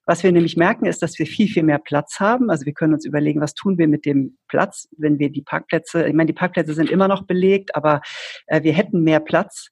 Was 0.06 0.24
wir 0.24 0.32
nämlich 0.32 0.56
merken, 0.56 0.86
ist, 0.86 1.02
dass 1.02 1.18
wir 1.18 1.26
viel, 1.26 1.48
viel 1.48 1.64
mehr 1.64 1.80
Platz 1.80 2.20
haben. 2.20 2.50
Also 2.50 2.66
wir 2.66 2.74
können 2.74 2.94
uns 2.94 3.06
überlegen, 3.06 3.42
was 3.42 3.54
tun 3.54 3.78
wir 3.78 3.88
mit 3.88 4.06
dem 4.06 4.38
Platz, 4.48 4.88
wenn 4.98 5.20
wir 5.20 5.32
die 5.32 5.42
Parkplätze, 5.42 6.08
ich 6.08 6.14
meine, 6.14 6.28
die 6.28 6.34
Parkplätze 6.34 6.74
sind 6.74 6.90
immer 6.90 7.08
noch 7.08 7.24
belegt, 7.24 7.76
aber 7.76 8.02
äh, 8.48 8.64
wir 8.64 8.74
hätten 8.74 9.02
mehr 9.02 9.20
Platz. 9.20 9.70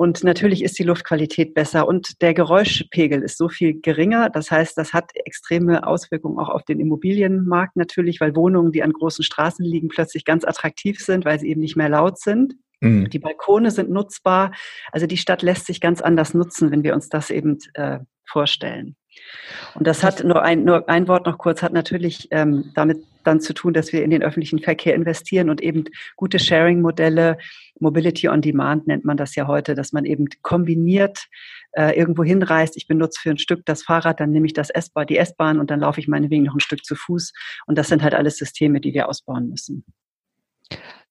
Und 0.00 0.24
natürlich 0.24 0.64
ist 0.64 0.78
die 0.78 0.82
Luftqualität 0.82 1.52
besser 1.52 1.86
und 1.86 2.22
der 2.22 2.32
Geräuschpegel 2.32 3.22
ist 3.22 3.36
so 3.36 3.50
viel 3.50 3.82
geringer. 3.82 4.30
Das 4.30 4.50
heißt, 4.50 4.78
das 4.78 4.94
hat 4.94 5.10
extreme 5.14 5.86
Auswirkungen 5.86 6.38
auch 6.38 6.48
auf 6.48 6.64
den 6.64 6.80
Immobilienmarkt 6.80 7.76
natürlich, 7.76 8.18
weil 8.18 8.34
Wohnungen, 8.34 8.72
die 8.72 8.82
an 8.82 8.94
großen 8.94 9.22
Straßen 9.22 9.62
liegen, 9.62 9.88
plötzlich 9.88 10.24
ganz 10.24 10.46
attraktiv 10.46 11.00
sind, 11.00 11.26
weil 11.26 11.38
sie 11.38 11.50
eben 11.50 11.60
nicht 11.60 11.76
mehr 11.76 11.90
laut 11.90 12.18
sind. 12.18 12.54
Mhm. 12.80 13.10
Die 13.10 13.18
Balkone 13.18 13.70
sind 13.70 13.90
nutzbar. 13.90 14.52
Also 14.90 15.06
die 15.06 15.18
Stadt 15.18 15.42
lässt 15.42 15.66
sich 15.66 15.82
ganz 15.82 16.00
anders 16.00 16.32
nutzen, 16.32 16.70
wenn 16.70 16.82
wir 16.82 16.94
uns 16.94 17.10
das 17.10 17.28
eben 17.28 17.58
äh, 17.74 17.98
vorstellen. 18.24 18.96
Und 19.74 19.86
das 19.86 20.02
hat 20.02 20.24
nur 20.24 20.42
ein, 20.42 20.64
nur 20.64 20.88
ein 20.88 21.08
Wort 21.08 21.26
noch 21.26 21.38
kurz, 21.38 21.62
hat 21.62 21.72
natürlich 21.72 22.28
ähm, 22.30 22.72
damit 22.74 23.04
dann 23.24 23.40
zu 23.40 23.52
tun, 23.52 23.74
dass 23.74 23.92
wir 23.92 24.02
in 24.02 24.10
den 24.10 24.22
öffentlichen 24.22 24.60
Verkehr 24.60 24.94
investieren 24.94 25.50
und 25.50 25.60
eben 25.60 25.84
gute 26.16 26.38
Sharing-Modelle 26.38 27.38
Mobility 27.78 28.28
on 28.28 28.42
Demand 28.42 28.86
nennt 28.86 29.04
man 29.04 29.16
das 29.16 29.34
ja 29.34 29.46
heute, 29.46 29.74
dass 29.74 29.92
man 29.92 30.04
eben 30.04 30.26
kombiniert 30.42 31.26
äh, 31.72 31.96
irgendwo 31.98 32.24
hinreist. 32.24 32.76
Ich 32.76 32.86
benutze 32.86 33.20
für 33.20 33.30
ein 33.30 33.38
Stück 33.38 33.64
das 33.64 33.82
Fahrrad, 33.82 34.20
dann 34.20 34.30
nehme 34.30 34.46
ich 34.46 34.52
das 34.52 34.70
S-Bahn, 34.70 35.06
die 35.06 35.18
S-Bahn 35.18 35.58
und 35.58 35.70
dann 35.70 35.80
laufe 35.80 36.00
ich 36.00 36.08
meinetwegen 36.08 36.44
noch 36.44 36.54
ein 36.54 36.60
Stück 36.60 36.84
zu 36.84 36.94
Fuß. 36.94 37.32
Und 37.66 37.76
das 37.78 37.88
sind 37.88 38.02
halt 38.02 38.14
alles 38.14 38.36
Systeme, 38.36 38.80
die 38.80 38.94
wir 38.94 39.08
ausbauen 39.08 39.48
müssen. 39.48 39.84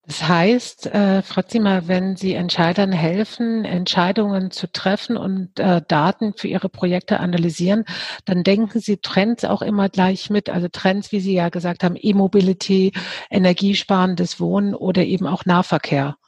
Das 0.05 0.27
heißt, 0.27 0.87
äh, 0.87 1.21
Frau 1.21 1.43
Zimmer, 1.43 1.87
wenn 1.87 2.15
Sie 2.15 2.33
Entscheidern 2.33 2.91
helfen, 2.91 3.63
Entscheidungen 3.63 4.49
zu 4.49 4.71
treffen 4.71 5.17
und 5.17 5.59
äh, 5.59 5.81
Daten 5.87 6.33
für 6.35 6.47
Ihre 6.47 6.67
Projekte 6.67 7.19
analysieren, 7.19 7.85
dann 8.25 8.43
denken 8.43 8.79
Sie 8.79 8.97
Trends 8.97 9.45
auch 9.45 9.61
immer 9.61 9.87
gleich 9.87 10.29
mit. 10.31 10.49
Also 10.49 10.67
Trends, 10.67 11.11
wie 11.11 11.19
Sie 11.19 11.33
ja 11.33 11.49
gesagt 11.49 11.83
haben, 11.83 11.95
E-Mobility, 11.95 12.91
energiesparendes 13.29 14.39
Wohnen 14.39 14.73
oder 14.73 15.03
eben 15.05 15.27
auch 15.27 15.45
Nahverkehr. 15.45 16.18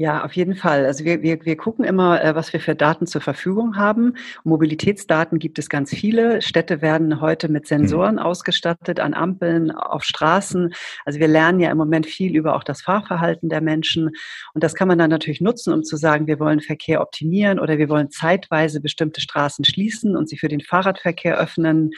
Ja, 0.00 0.24
auf 0.24 0.32
jeden 0.32 0.56
Fall. 0.56 0.86
Also 0.86 1.04
wir, 1.04 1.20
wir, 1.20 1.44
wir 1.44 1.58
gucken 1.58 1.84
immer, 1.84 2.24
äh, 2.24 2.34
was 2.34 2.54
wir 2.54 2.60
für 2.60 2.74
Daten 2.74 3.06
zur 3.06 3.20
Verfügung 3.20 3.76
haben. 3.76 4.14
Mobilitätsdaten 4.44 5.38
gibt 5.38 5.58
es 5.58 5.68
ganz 5.68 5.90
viele. 5.90 6.40
Städte 6.40 6.80
werden 6.80 7.20
heute 7.20 7.50
mit 7.50 7.66
Sensoren 7.66 8.14
mhm. 8.14 8.20
ausgestattet, 8.20 8.98
an 8.98 9.12
Ampeln, 9.12 9.70
auf 9.70 10.02
Straßen. 10.02 10.72
Also 11.04 11.20
wir 11.20 11.28
lernen 11.28 11.60
ja 11.60 11.70
im 11.70 11.76
Moment 11.76 12.06
viel 12.06 12.34
über 12.34 12.56
auch 12.56 12.64
das 12.64 12.80
Fahrverhalten 12.80 13.50
der 13.50 13.60
Menschen. 13.60 14.08
Und 14.54 14.64
das 14.64 14.74
kann 14.74 14.88
man 14.88 14.96
dann 14.96 15.10
natürlich 15.10 15.42
nutzen, 15.42 15.70
um 15.74 15.84
zu 15.84 15.98
sagen, 15.98 16.26
wir 16.26 16.40
wollen 16.40 16.62
Verkehr 16.62 17.02
optimieren 17.02 17.60
oder 17.60 17.76
wir 17.76 17.90
wollen 17.90 18.10
zeitweise 18.10 18.80
bestimmte 18.80 19.20
Straßen 19.20 19.66
schließen 19.66 20.16
und 20.16 20.30
sie 20.30 20.38
für 20.38 20.48
den 20.48 20.62
Fahrradverkehr 20.62 21.36
öffnen. 21.36 21.90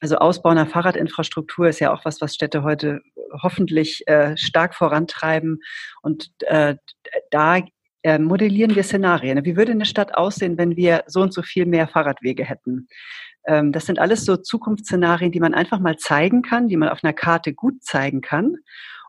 Also 0.00 0.16
Ausbau 0.16 0.50
einer 0.50 0.66
Fahrradinfrastruktur 0.66 1.68
ist 1.68 1.80
ja 1.80 1.92
auch 1.92 2.04
was, 2.04 2.20
was 2.20 2.34
Städte 2.34 2.62
heute 2.62 3.00
hoffentlich 3.42 4.06
äh, 4.06 4.36
stark 4.36 4.74
vorantreiben. 4.74 5.60
Und 6.02 6.30
äh, 6.40 6.76
da 7.30 7.60
äh, 8.02 8.18
modellieren 8.18 8.74
wir 8.74 8.82
Szenarien. 8.82 9.44
Wie 9.44 9.56
würde 9.56 9.72
eine 9.72 9.84
Stadt 9.84 10.14
aussehen, 10.14 10.58
wenn 10.58 10.76
wir 10.76 11.04
so 11.06 11.22
und 11.22 11.32
so 11.32 11.42
viel 11.42 11.66
mehr 11.66 11.88
Fahrradwege 11.88 12.44
hätten? 12.44 12.88
Ähm, 13.46 13.72
das 13.72 13.86
sind 13.86 13.98
alles 13.98 14.24
so 14.24 14.36
Zukunftsszenarien, 14.36 15.32
die 15.32 15.40
man 15.40 15.54
einfach 15.54 15.80
mal 15.80 15.96
zeigen 15.96 16.42
kann, 16.42 16.68
die 16.68 16.76
man 16.76 16.88
auf 16.88 17.02
einer 17.02 17.12
Karte 17.12 17.54
gut 17.54 17.82
zeigen 17.82 18.20
kann. 18.20 18.56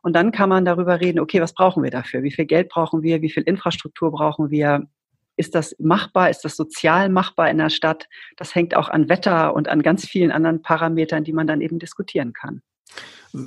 Und 0.01 0.13
dann 0.15 0.31
kann 0.31 0.49
man 0.49 0.63
darüber 0.63 1.01
reden, 1.01 1.19
okay, 1.19 1.41
was 1.41 1.53
brauchen 1.53 1.83
wir 1.83 1.91
dafür? 1.91 2.23
Wie 2.23 2.31
viel 2.31 2.45
Geld 2.45 2.69
brauchen 2.69 3.03
wir? 3.03 3.21
Wie 3.21 3.29
viel 3.29 3.43
Infrastruktur 3.43 4.11
brauchen 4.11 4.49
wir? 4.49 4.87
Ist 5.37 5.55
das 5.55 5.75
machbar? 5.79 6.29
Ist 6.29 6.41
das 6.43 6.55
sozial 6.55 7.09
machbar 7.09 7.49
in 7.49 7.57
der 7.57 7.69
Stadt? 7.69 8.07
Das 8.35 8.55
hängt 8.55 8.75
auch 8.75 8.89
an 8.89 9.07
Wetter 9.07 9.55
und 9.55 9.69
an 9.69 9.81
ganz 9.81 10.05
vielen 10.05 10.31
anderen 10.31 10.61
Parametern, 10.61 11.23
die 11.23 11.33
man 11.33 11.47
dann 11.47 11.61
eben 11.61 11.79
diskutieren 11.79 12.33
kann. 12.33 12.61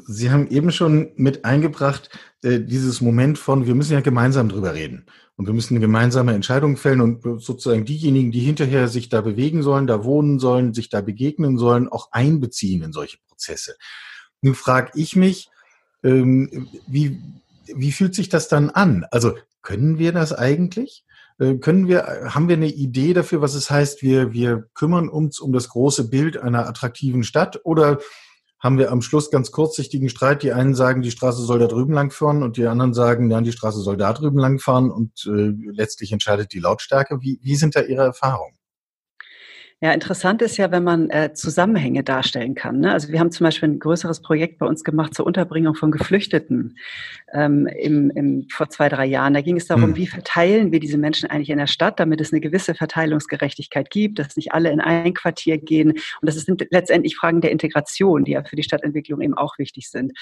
Sie 0.07 0.31
haben 0.31 0.49
eben 0.49 0.71
schon 0.73 1.13
mit 1.17 1.45
eingebracht, 1.45 2.11
äh, 2.43 2.61
dieses 2.61 3.01
Moment 3.01 3.39
von, 3.39 3.67
wir 3.67 3.75
müssen 3.75 3.95
ja 3.95 4.01
gemeinsam 4.01 4.49
drüber 4.49 4.75
reden. 4.75 5.07
Und 5.37 5.47
wir 5.47 5.55
müssen 5.55 5.81
gemeinsame 5.81 6.35
Entscheidungen 6.35 6.77
fällen 6.77 7.01
und 7.01 7.23
sozusagen 7.43 7.87
diejenigen, 7.87 8.31
die 8.31 8.41
hinterher 8.41 8.89
sich 8.89 9.09
da 9.09 9.23
bewegen 9.23 9.63
sollen, 9.63 9.87
da 9.87 10.05
wohnen 10.05 10.39
sollen, 10.39 10.75
sich 10.75 10.91
da 10.91 11.01
begegnen 11.01 11.57
sollen, 11.57 11.89
auch 11.89 12.13
einbeziehen 12.13 12.83
in 12.83 12.93
solche 12.93 13.17
Prozesse. 13.27 13.77
Nun 14.43 14.55
frage 14.55 14.91
ich 14.95 15.17
mich, 15.17 15.49
ähm, 16.05 16.69
wie, 16.87 17.19
wie 17.75 17.93
fühlt 17.93 18.15
sich 18.15 18.29
das 18.29 18.49
dann 18.49 18.69
an? 18.69 19.07
Also 19.11 19.35
können 19.63 19.99
wir 19.99 20.13
das 20.13 20.35
eigentlich? 20.35 21.05
Äh, 21.41 21.57
können 21.57 21.89
wir, 21.89 22.31
haben 22.35 22.49
wir 22.49 22.57
eine 22.57 22.69
Idee 22.69 23.15
dafür, 23.15 23.41
was 23.41 23.55
es 23.55 23.71
heißt, 23.71 24.03
wir, 24.03 24.33
wir 24.33 24.69
kümmern 24.75 25.09
uns 25.09 25.41
um 25.41 25.53
das 25.53 25.71
große 25.71 26.09
Bild 26.09 26.37
einer 26.37 26.69
attraktiven 26.69 27.25
Stadt 27.25 27.61
oder 27.65 27.99
haben 28.61 28.77
wir 28.77 28.93
am 28.93 29.01
Schluss 29.01 29.31
ganz 29.31 29.51
kurzsichtigen 29.51 30.11
Streit. 30.11 30.43
Die 30.43 30.53
einen 30.53 30.75
sagen, 30.75 31.01
die 31.01 31.11
Straße 31.11 31.43
soll 31.43 31.59
da 31.59 31.67
drüben 31.67 31.95
lang 31.95 32.11
fahren 32.11 32.43
und 32.43 32.59
die 32.59 32.67
anderen 32.67 32.93
sagen, 32.93 33.27
nein, 33.27 33.45
die 33.45 33.53
Straße 33.53 33.81
soll 33.81 33.97
da 33.97 34.13
drüben 34.13 34.39
lang 34.39 34.59
fahren 34.59 34.91
und 34.91 35.27
äh, 35.27 35.53
letztlich 35.73 36.13
entscheidet 36.13 36.53
die 36.53 36.61
Lautstärke. 36.61 37.23
Wie, 37.23 37.41
wie 37.43 37.57
sind 37.57 37.75
da 37.75 37.81
Ihre 37.81 38.03
Erfahrungen? 38.03 38.60
Ja, 39.83 39.93
interessant 39.93 40.43
ist 40.43 40.59
ja, 40.59 40.71
wenn 40.71 40.85
man 40.85 41.09
äh, 41.09 41.33
Zusammenhänge 41.33 42.05
darstellen 42.05 42.55
kann. 42.55 42.81
Ne? 42.81 42.93
Also 42.93 43.09
wir 43.09 43.19
haben 43.19 43.31
zum 43.31 43.45
Beispiel 43.45 43.71
ein 43.71 43.79
größeres 43.79 44.21
Projekt 44.21 44.59
bei 44.59 44.67
uns 44.67 44.85
gemacht 44.85 45.15
zur 45.15 45.25
Unterbringung 45.25 45.75
von 45.75 45.91
Geflüchteten 45.91 46.77
ähm, 47.33 47.67
im, 47.67 48.11
im, 48.11 48.47
vor 48.51 48.69
zwei, 48.69 48.91
drei 48.91 49.07
Jahren. 49.07 49.33
Da 49.33 49.41
ging 49.41 49.57
es 49.57 49.67
darum, 49.67 49.85
hm. 49.85 49.97
wie 49.97 50.07
verteilen 50.07 50.71
wir 50.71 50.81
diese 50.81 50.99
Menschen 50.99 51.31
eigentlich 51.31 51.49
in 51.49 51.57
der 51.57 51.67
Stadt, 51.67 51.99
damit 51.99 52.21
es 52.21 52.31
eine 52.31 52.43
gewisse 52.43 52.75
Verteilungsgerechtigkeit 52.75 53.89
gibt, 53.89 54.19
dass 54.19 54.37
nicht 54.37 54.53
alle 54.53 54.71
in 54.71 54.81
ein 54.81 55.15
Quartier 55.15 55.57
gehen. 55.57 55.93
Und 55.93 56.29
das 56.29 56.35
sind 56.35 56.67
letztendlich 56.71 57.17
Fragen 57.17 57.41
der 57.41 57.51
Integration, 57.51 58.25
die 58.25 58.33
ja 58.33 58.45
für 58.45 58.57
die 58.57 58.63
Stadtentwicklung 58.63 59.23
eben 59.23 59.35
auch 59.35 59.57
wichtig 59.57 59.89
sind. 59.89 60.13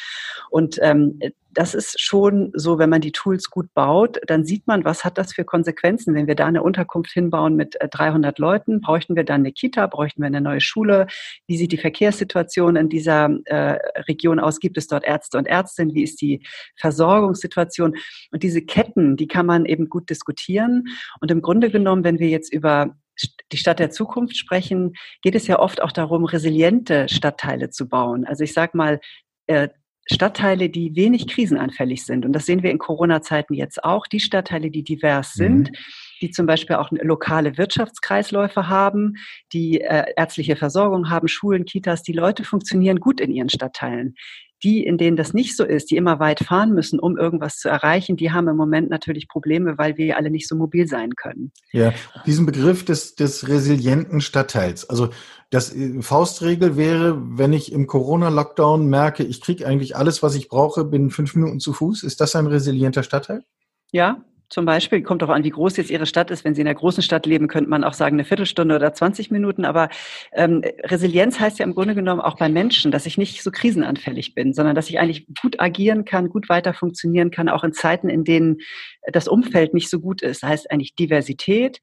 Und 0.51 0.79
ähm, 0.83 1.19
das 1.59 1.75
ist 1.75 2.01
schon 2.01 2.53
so, 2.55 2.79
wenn 2.79 2.89
man 2.89 3.01
die 3.01 3.11
Tools 3.11 3.51
gut 3.51 3.75
baut, 3.75 4.21
dann 4.29 4.45
sieht 4.45 4.69
man, 4.69 4.85
was 4.85 5.03
hat 5.03 5.19
das 5.19 5.33
für 5.33 5.45
Konsequenzen. 5.45 6.15
Wenn 6.15 6.29
wir 6.29 6.37
da 6.37 6.47
eine 6.47 6.63
Unterkunft 6.63 7.11
hinbauen 7.11 7.57
mit 7.57 7.77
300 7.81 8.39
äh, 8.39 8.41
Leuten, 8.41 8.81
bräuchten 8.81 9.17
wir 9.17 9.25
dann 9.25 9.41
eine 9.41 9.51
Kita, 9.51 9.89
bräuchten 9.89 10.23
wir 10.23 10.29
eine 10.29 10.41
neue 10.41 10.61
Schule. 10.61 11.09
Wie 11.49 11.57
sieht 11.57 11.73
die 11.73 11.77
Verkehrssituation 11.79 12.77
in 12.77 12.89
dieser 12.89 13.29
äh, 13.47 13.77
Region 14.03 14.39
aus? 14.39 14.61
Gibt 14.61 14.79
es 14.79 14.87
dort 14.87 15.03
Ärzte 15.03 15.37
und 15.37 15.49
Ärztinnen? 15.49 15.97
Wie 15.97 16.05
ist 16.05 16.21
die 16.21 16.47
Versorgungssituation? 16.77 17.97
Und 18.31 18.45
diese 18.45 18.63
Ketten, 18.63 19.17
die 19.17 19.27
kann 19.27 19.45
man 19.45 19.67
eben 19.67 19.89
gut 19.89 20.11
diskutieren. 20.11 20.85
Und 21.21 21.33
im 21.33 21.43
Grunde 21.43 21.73
genommen, 21.73 22.05
wenn 22.05 22.21
wir 22.21 22.29
jetzt 22.29 22.53
über 22.53 22.95
die 23.51 23.57
Stadt 23.57 23.81
der 23.81 23.91
Zukunft 23.91 24.37
sprechen, 24.37 24.93
geht 25.23 25.35
es 25.35 25.49
ja 25.49 25.59
oft 25.59 25.83
auch 25.83 25.91
darum, 25.91 26.25
resiliente 26.25 27.09
Stadtteile 27.09 27.71
zu 27.71 27.89
bauen. 27.89 28.25
Also 28.25 28.45
ich 28.45 28.53
sage 28.53 28.77
mal, 28.77 29.01
äh, 29.49 29.69
Stadtteile, 30.11 30.71
die 30.71 30.97
wenig 30.97 31.27
krisenanfällig 31.27 32.05
sind. 32.05 32.25
Und 32.25 32.33
das 32.33 32.47
sehen 32.47 32.63
wir 32.63 32.71
in 32.71 32.79
Corona-Zeiten 32.79 33.55
jetzt 33.55 33.85
auch. 33.85 34.07
Die 34.07 34.21
Stadtteile, 34.21 34.71
die 34.71 34.83
divers 34.83 35.37
mhm. 35.37 35.43
sind, 35.43 35.73
die 36.21 36.31
zum 36.31 36.47
Beispiel 36.47 36.77
auch 36.77 36.91
lokale 36.91 37.59
Wirtschaftskreisläufe 37.59 38.69
haben, 38.69 39.15
die 39.53 39.81
äh, 39.81 40.13
ärztliche 40.17 40.57
Versorgung 40.57 41.11
haben, 41.11 41.29
Schulen, 41.29 41.65
Kitas, 41.65 42.03
die 42.03 42.13
Leute 42.13 42.45
funktionieren 42.45 43.01
gut 43.01 43.21
in 43.21 43.31
ihren 43.31 43.51
Stadtteilen. 43.51 44.15
Die, 44.63 44.85
in 44.85 44.99
denen 44.99 45.17
das 45.17 45.35
nicht 45.35 45.57
so 45.57 45.65
ist, 45.65 45.91
die 45.91 45.97
immer 45.97 46.19
weit 46.19 46.41
fahren 46.41 46.75
müssen, 46.75 46.99
um 46.99 47.17
irgendwas 47.17 47.57
zu 47.57 47.69
erreichen, 47.69 48.17
die 48.17 48.33
haben 48.33 48.49
im 48.49 48.57
Moment 48.57 48.91
natürlich 48.91 49.29
Probleme, 49.29 49.79
weil 49.79 49.97
wir 49.97 50.17
alle 50.17 50.31
nicht 50.31 50.49
so 50.49 50.57
mobil 50.57 50.89
sein 50.89 51.15
können. 51.15 51.53
Ja, 51.73 51.93
diesen 52.27 52.45
Begriff 52.45 52.85
des, 52.85 53.15
des 53.15 53.49
resilienten 53.49 54.21
Stadtteils. 54.21 54.89
Also 54.91 55.11
das 55.51 55.75
äh, 55.75 56.03
Faustregel 56.03 56.77
wäre, 56.77 57.21
wenn 57.39 57.53
ich 57.53 57.73
im 57.73 57.87
Corona-Lockdown 57.87 58.87
merke, 58.89 59.23
ich 59.23 59.41
kriege 59.41 59.67
eigentlich 59.67 59.97
alles, 59.97 60.23
was 60.23 60.35
ich 60.35 60.49
brauche, 60.49 60.85
bin 60.85 61.11
fünf 61.11 61.35
Minuten 61.35 61.61
zu 61.61 61.73
Fuß. 61.73 62.03
Ist 62.03 62.21
das 62.21 62.35
ein 62.37 62.47
resilienter 62.47 63.03
Stadtteil? 63.03 63.45
Ja, 63.93 64.25
zum 64.49 64.65
Beispiel, 64.65 65.03
kommt 65.03 65.23
auch 65.23 65.29
an, 65.29 65.45
wie 65.45 65.51
groß 65.51 65.77
jetzt 65.77 65.91
Ihre 65.91 66.07
Stadt 66.07 66.31
ist. 66.31 66.45
Wenn 66.45 66.55
Sie 66.55 66.63
in 66.63 66.67
einer 66.67 66.75
großen 66.75 67.03
Stadt 67.03 67.27
leben, 67.27 67.49
könnte 67.49 67.69
man 67.69 67.85
auch 67.85 67.93
sagen 67.93 68.17
eine 68.17 68.25
Viertelstunde 68.25 68.77
oder 68.77 68.95
20 68.95 69.31
Minuten. 69.31 69.65
Aber 69.65 69.89
ähm, 70.33 70.63
Resilienz 70.85 71.39
heißt 71.39 71.59
ja 71.59 71.65
im 71.65 71.75
Grunde 71.75 71.95
genommen 71.95 72.21
auch 72.21 72.37
bei 72.37 72.49
Menschen, 72.49 72.91
dass 72.91 73.07
ich 73.07 73.19
nicht 73.19 73.43
so 73.43 73.51
krisenanfällig 73.51 74.35
bin, 74.35 74.55
sondern 74.55 74.75
dass 74.75 74.89
ich 74.89 74.99
eigentlich 74.99 75.27
gut 75.43 75.61
agieren 75.61 76.05
kann, 76.05 76.31
gut 76.31 76.49
weiter 76.49 76.73
funktionieren 76.73 77.31
kann, 77.31 77.49
auch 77.49 77.65
in 77.65 77.73
Zeiten, 77.73 78.09
in 78.09 78.25
denen 78.25 78.59
das 79.13 79.29
Umfeld 79.29 79.75
nicht 79.75 79.91
so 79.91 80.01
gut 80.01 80.23
ist. 80.23 80.43
Das 80.43 80.49
heißt 80.49 80.71
eigentlich 80.71 80.95
Diversität 80.95 81.81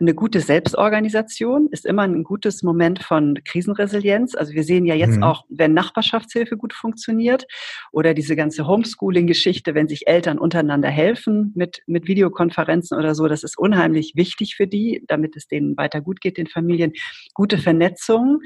eine 0.00 0.14
gute 0.14 0.40
Selbstorganisation 0.40 1.68
ist 1.72 1.84
immer 1.84 2.02
ein 2.02 2.22
gutes 2.22 2.62
Moment 2.62 3.02
von 3.02 3.38
Krisenresilienz. 3.44 4.36
Also 4.36 4.52
wir 4.52 4.62
sehen 4.62 4.84
ja 4.84 4.94
jetzt 4.94 5.16
mhm. 5.16 5.24
auch, 5.24 5.44
wenn 5.48 5.74
Nachbarschaftshilfe 5.74 6.56
gut 6.56 6.72
funktioniert 6.72 7.46
oder 7.90 8.14
diese 8.14 8.36
ganze 8.36 8.66
Homeschooling-Geschichte, 8.66 9.74
wenn 9.74 9.88
sich 9.88 10.06
Eltern 10.06 10.38
untereinander 10.38 10.88
helfen 10.88 11.52
mit, 11.56 11.82
mit 11.86 12.06
Videokonferenzen 12.06 12.96
oder 12.96 13.16
so, 13.16 13.26
das 13.26 13.42
ist 13.42 13.58
unheimlich 13.58 14.12
wichtig 14.14 14.54
für 14.54 14.68
die, 14.68 15.02
damit 15.08 15.36
es 15.36 15.48
denen 15.48 15.76
weiter 15.76 16.00
gut 16.00 16.20
geht, 16.20 16.38
den 16.38 16.46
Familien. 16.46 16.92
Gute 17.34 17.58
Vernetzung. 17.58 18.40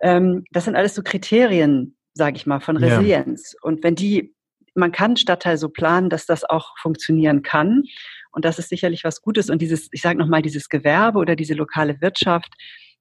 Ähm, 0.00 0.44
das 0.52 0.64
sind 0.64 0.76
alles 0.76 0.94
so 0.94 1.02
Kriterien, 1.02 1.96
sage 2.14 2.36
ich 2.36 2.46
mal, 2.46 2.60
von 2.60 2.78
Resilienz. 2.78 3.52
Ja. 3.52 3.58
Und 3.68 3.84
wenn 3.84 3.94
die, 3.94 4.34
man 4.74 4.92
kann 4.92 5.16
Stadtteil 5.16 5.58
so 5.58 5.68
planen, 5.68 6.08
dass 6.08 6.24
das 6.24 6.44
auch 6.44 6.78
funktionieren 6.78 7.42
kann. 7.42 7.82
Und 8.32 8.44
das 8.44 8.58
ist 8.58 8.68
sicherlich 8.68 9.04
was 9.04 9.22
Gutes. 9.22 9.50
Und 9.50 9.62
dieses, 9.62 9.88
ich 9.92 10.02
sage 10.02 10.18
nochmal, 10.18 10.42
dieses 10.42 10.68
Gewerbe 10.68 11.18
oder 11.18 11.36
diese 11.36 11.54
lokale 11.54 12.00
Wirtschaft 12.00 12.52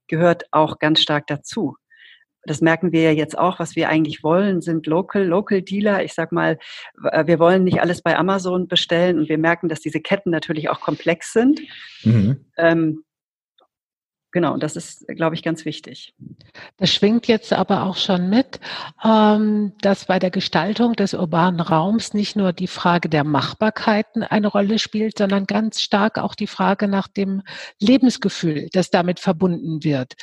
gehört 0.07 0.45
auch 0.51 0.79
ganz 0.79 1.01
stark 1.01 1.27
dazu. 1.27 1.75
Das 2.43 2.61
merken 2.61 2.93
wir 2.93 3.01
ja 3.01 3.11
jetzt 3.11 3.37
auch, 3.37 3.59
was 3.59 3.75
wir 3.75 3.89
eigentlich 3.89 4.23
wollen, 4.23 4.61
sind 4.61 4.87
Local, 4.87 5.25
Local 5.25 5.61
Dealer. 5.61 6.03
Ich 6.05 6.13
sag 6.13 6.31
mal, 6.31 6.57
wir 6.95 7.39
wollen 7.39 7.65
nicht 7.65 7.81
alles 7.81 8.01
bei 8.01 8.17
Amazon 8.17 8.69
bestellen 8.69 9.19
und 9.19 9.27
wir 9.27 9.37
merken, 9.37 9.67
dass 9.67 9.81
diese 9.81 9.99
Ketten 9.99 10.29
natürlich 10.29 10.69
auch 10.69 10.79
komplex 10.79 11.33
sind. 11.33 11.59
Mhm. 12.03 12.45
Ähm, 12.57 13.03
Genau, 14.31 14.53
und 14.53 14.61
das 14.61 14.75
ist, 14.75 15.07
glaube 15.07 15.35
ich, 15.35 15.43
ganz 15.43 15.63
wichtig. 15.63 16.13
Das 16.75 16.93
schwingt 16.93 17.27
jetzt 17.27 17.53
aber 17.53 17.83
auch 17.83 17.95
schon 17.95 18.29
mit, 18.29 18.59
ähm, 19.03 19.73
dass 19.81 20.05
bei 20.05 20.19
der 20.19 20.31
Gestaltung 20.31 20.93
des 20.93 21.13
urbanen 21.13 21.61
Raums 21.61 22.13
nicht 22.13 22.35
nur 22.35 22.51
die 22.51 22.67
Frage 22.67 23.07
der 23.07 23.23
Machbarkeiten 23.23 24.23
eine 24.23 24.47
Rolle 24.47 24.79
spielt, 24.79 25.17
sondern 25.17 25.45
ganz 25.45 25.79
stark 25.81 26.17
auch 26.17 26.35
die 26.35 26.47
Frage 26.47 26.89
nach 26.89 27.07
dem 27.07 27.41
Lebensgefühl, 27.79 28.67
das 28.73 28.89
damit 28.89 29.19
verbunden 29.21 29.83
wird. 29.83 30.13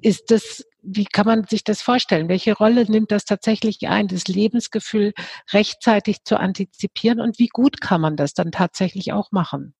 Ist 0.00 0.30
das 0.30 0.64
wie 0.82 1.04
kann 1.04 1.26
man 1.26 1.44
sich 1.44 1.62
das 1.62 1.82
vorstellen? 1.82 2.28
Welche 2.28 2.54
Rolle 2.56 2.90
nimmt 2.90 3.10
das 3.10 3.26
tatsächlich 3.26 3.86
ein, 3.86 4.08
das 4.08 4.28
Lebensgefühl 4.28 5.12
rechtzeitig 5.52 6.24
zu 6.24 6.38
antizipieren 6.38 7.20
und 7.20 7.38
wie 7.38 7.48
gut 7.48 7.82
kann 7.82 8.00
man 8.00 8.16
das 8.16 8.32
dann 8.32 8.50
tatsächlich 8.50 9.12
auch 9.12 9.30
machen? 9.30 9.74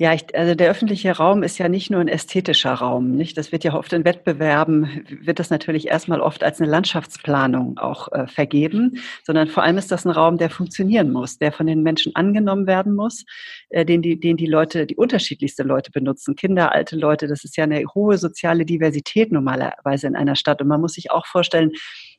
Ja, 0.00 0.14
ich, 0.14 0.34
also 0.34 0.54
der 0.54 0.70
öffentliche 0.70 1.14
Raum 1.14 1.42
ist 1.42 1.58
ja 1.58 1.68
nicht 1.68 1.90
nur 1.90 2.00
ein 2.00 2.08
ästhetischer 2.08 2.72
Raum, 2.72 3.16
nicht? 3.16 3.36
Das 3.36 3.52
wird 3.52 3.64
ja 3.64 3.74
oft 3.74 3.92
in 3.92 4.06
Wettbewerben, 4.06 5.04
wird 5.20 5.38
das 5.38 5.50
natürlich 5.50 5.88
erstmal 5.88 6.22
oft 6.22 6.42
als 6.42 6.58
eine 6.58 6.70
Landschaftsplanung 6.70 7.76
auch 7.76 8.10
äh, 8.12 8.26
vergeben, 8.26 8.98
sondern 9.24 9.48
vor 9.48 9.62
allem 9.62 9.76
ist 9.76 9.92
das 9.92 10.06
ein 10.06 10.10
Raum, 10.10 10.38
der 10.38 10.48
funktionieren 10.48 11.12
muss, 11.12 11.36
der 11.36 11.52
von 11.52 11.66
den 11.66 11.82
Menschen 11.82 12.16
angenommen 12.16 12.66
werden 12.66 12.94
muss, 12.94 13.26
äh, 13.68 13.84
den, 13.84 14.00
die, 14.00 14.18
den 14.18 14.38
die 14.38 14.46
Leute, 14.46 14.86
die 14.86 14.96
unterschiedlichste 14.96 15.64
Leute 15.64 15.90
benutzen, 15.90 16.34
Kinder, 16.34 16.72
alte 16.72 16.96
Leute. 16.96 17.26
Das 17.26 17.44
ist 17.44 17.58
ja 17.58 17.64
eine 17.64 17.84
hohe 17.94 18.16
soziale 18.16 18.64
Diversität 18.64 19.30
normalerweise 19.30 20.06
in 20.06 20.16
einer 20.16 20.34
Stadt. 20.34 20.62
Und 20.62 20.68
man 20.68 20.80
muss 20.80 20.94
sich 20.94 21.10
auch 21.10 21.26
vorstellen, 21.26 21.72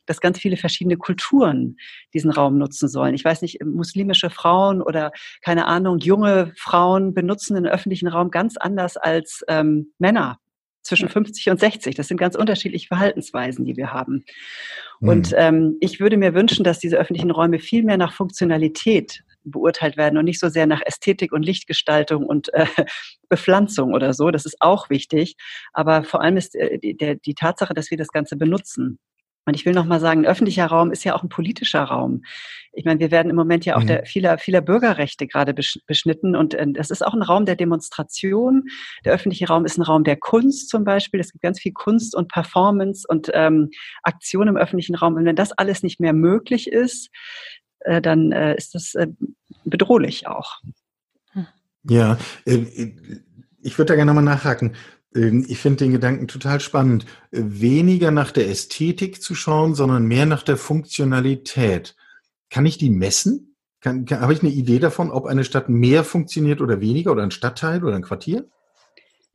dass 0.06 0.20
ganz 0.20 0.38
viele 0.38 0.56
verschiedene 0.56 0.96
Kulturen 0.96 1.76
diesen 2.14 2.30
Raum 2.30 2.58
nutzen 2.58 2.88
sollen. 2.88 3.14
Ich 3.14 3.24
weiß 3.24 3.42
nicht, 3.42 3.64
muslimische 3.64 4.30
Frauen 4.30 4.82
oder 4.82 5.12
keine 5.42 5.66
Ahnung, 5.66 5.98
junge 5.98 6.52
Frauen 6.56 7.14
benutzen 7.14 7.54
den 7.54 7.66
öffentlichen 7.66 8.08
Raum 8.08 8.30
ganz 8.30 8.56
anders 8.56 8.96
als 8.96 9.44
ähm, 9.48 9.92
Männer 9.98 10.38
zwischen 10.82 11.08
50 11.08 11.50
und 11.50 11.60
60. 11.60 11.94
Das 11.94 12.08
sind 12.08 12.16
ganz 12.16 12.34
unterschiedliche 12.34 12.88
Verhaltensweisen, 12.88 13.64
die 13.64 13.76
wir 13.76 13.92
haben. 13.92 14.24
Mhm. 15.00 15.08
Und 15.08 15.34
ähm, 15.36 15.76
ich 15.80 16.00
würde 16.00 16.16
mir 16.16 16.34
wünschen, 16.34 16.64
dass 16.64 16.78
diese 16.78 16.96
öffentlichen 16.96 17.30
Räume 17.30 17.58
viel 17.58 17.84
mehr 17.84 17.96
nach 17.96 18.12
Funktionalität 18.12 19.22
beurteilt 19.44 19.96
werden 19.96 20.18
und 20.18 20.24
nicht 20.24 20.40
so 20.40 20.48
sehr 20.48 20.66
nach 20.66 20.82
Ästhetik 20.84 21.32
und 21.32 21.42
Lichtgestaltung 21.42 22.26
und 22.26 22.52
äh, 22.54 22.66
Bepflanzung 23.28 23.92
oder 23.94 24.12
so. 24.12 24.30
Das 24.30 24.44
ist 24.44 24.56
auch 24.60 24.90
wichtig. 24.90 25.36
Aber 25.72 26.04
vor 26.04 26.20
allem 26.20 26.36
ist 26.36 26.54
äh, 26.54 26.78
die, 26.78 26.96
der, 26.96 27.16
die 27.16 27.34
Tatsache, 27.34 27.74
dass 27.74 27.90
wir 27.90 27.98
das 27.98 28.08
Ganze 28.08 28.36
benutzen. 28.36 28.98
Und 29.44 29.54
ich 29.54 29.66
will 29.66 29.72
noch 29.72 29.86
mal 29.86 29.98
sagen, 29.98 30.20
ein 30.20 30.26
öffentlicher 30.26 30.66
Raum 30.66 30.92
ist 30.92 31.04
ja 31.04 31.14
auch 31.14 31.22
ein 31.22 31.28
politischer 31.28 31.82
Raum. 31.82 32.22
Ich 32.72 32.84
meine, 32.84 33.00
wir 33.00 33.10
werden 33.10 33.28
im 33.28 33.36
Moment 33.36 33.64
ja 33.64 33.76
auch 33.76 33.82
mhm. 33.82 33.88
der, 33.88 34.06
vieler, 34.06 34.38
vieler 34.38 34.60
Bürgerrechte 34.60 35.26
gerade 35.26 35.52
beschnitten 35.52 36.36
und 36.36 36.54
äh, 36.54 36.66
das 36.72 36.90
ist 36.90 37.04
auch 37.04 37.12
ein 37.12 37.22
Raum 37.22 37.44
der 37.44 37.56
Demonstration. 37.56 38.64
Der 39.04 39.12
öffentliche 39.12 39.48
Raum 39.48 39.64
ist 39.64 39.78
ein 39.78 39.82
Raum 39.82 40.04
der 40.04 40.16
Kunst 40.16 40.68
zum 40.68 40.84
Beispiel. 40.84 41.20
Es 41.20 41.32
gibt 41.32 41.42
ganz 41.42 41.58
viel 41.58 41.72
Kunst 41.72 42.14
und 42.14 42.30
Performance 42.30 43.04
und 43.08 43.30
ähm, 43.34 43.70
Aktion 44.02 44.48
im 44.48 44.56
öffentlichen 44.56 44.94
Raum. 44.94 45.14
Und 45.14 45.24
wenn 45.24 45.36
das 45.36 45.52
alles 45.52 45.82
nicht 45.82 45.98
mehr 46.00 46.12
möglich 46.12 46.70
ist, 46.70 47.10
äh, 47.80 48.00
dann 48.00 48.32
äh, 48.32 48.56
ist 48.56 48.74
das 48.74 48.94
äh, 48.94 49.08
bedrohlich 49.64 50.28
auch. 50.28 50.60
Ja, 51.88 52.16
äh, 52.44 52.64
ich 53.60 53.78
würde 53.78 53.90
da 53.90 53.96
gerne 53.96 54.12
nochmal 54.12 54.24
nachhaken. 54.24 54.76
Ähm, 55.14 55.44
ich 55.48 55.58
finde 55.58 55.84
den 55.84 55.92
Gedanken 55.92 56.28
total 56.28 56.60
spannend. 56.60 57.06
Weniger 57.30 58.10
nach 58.10 58.30
der 58.30 58.48
Ästhetik 58.48 59.22
zu 59.22 59.34
schauen, 59.34 59.74
sondern 59.74 60.06
mehr 60.06 60.26
nach 60.26 60.42
der 60.42 60.56
Funktionalität. 60.56 61.96
Kann 62.50 62.66
ich 62.66 62.78
die 62.78 62.90
messen? 62.90 63.56
Kann, 63.80 64.04
kann, 64.04 64.20
habe 64.20 64.32
ich 64.32 64.42
eine 64.42 64.52
Idee 64.52 64.78
davon, 64.78 65.10
ob 65.10 65.26
eine 65.26 65.44
Stadt 65.44 65.68
mehr 65.68 66.04
funktioniert 66.04 66.60
oder 66.60 66.80
weniger 66.80 67.12
oder 67.12 67.22
ein 67.22 67.30
Stadtteil 67.30 67.82
oder 67.84 67.96
ein 67.96 68.02
Quartier? 68.02 68.48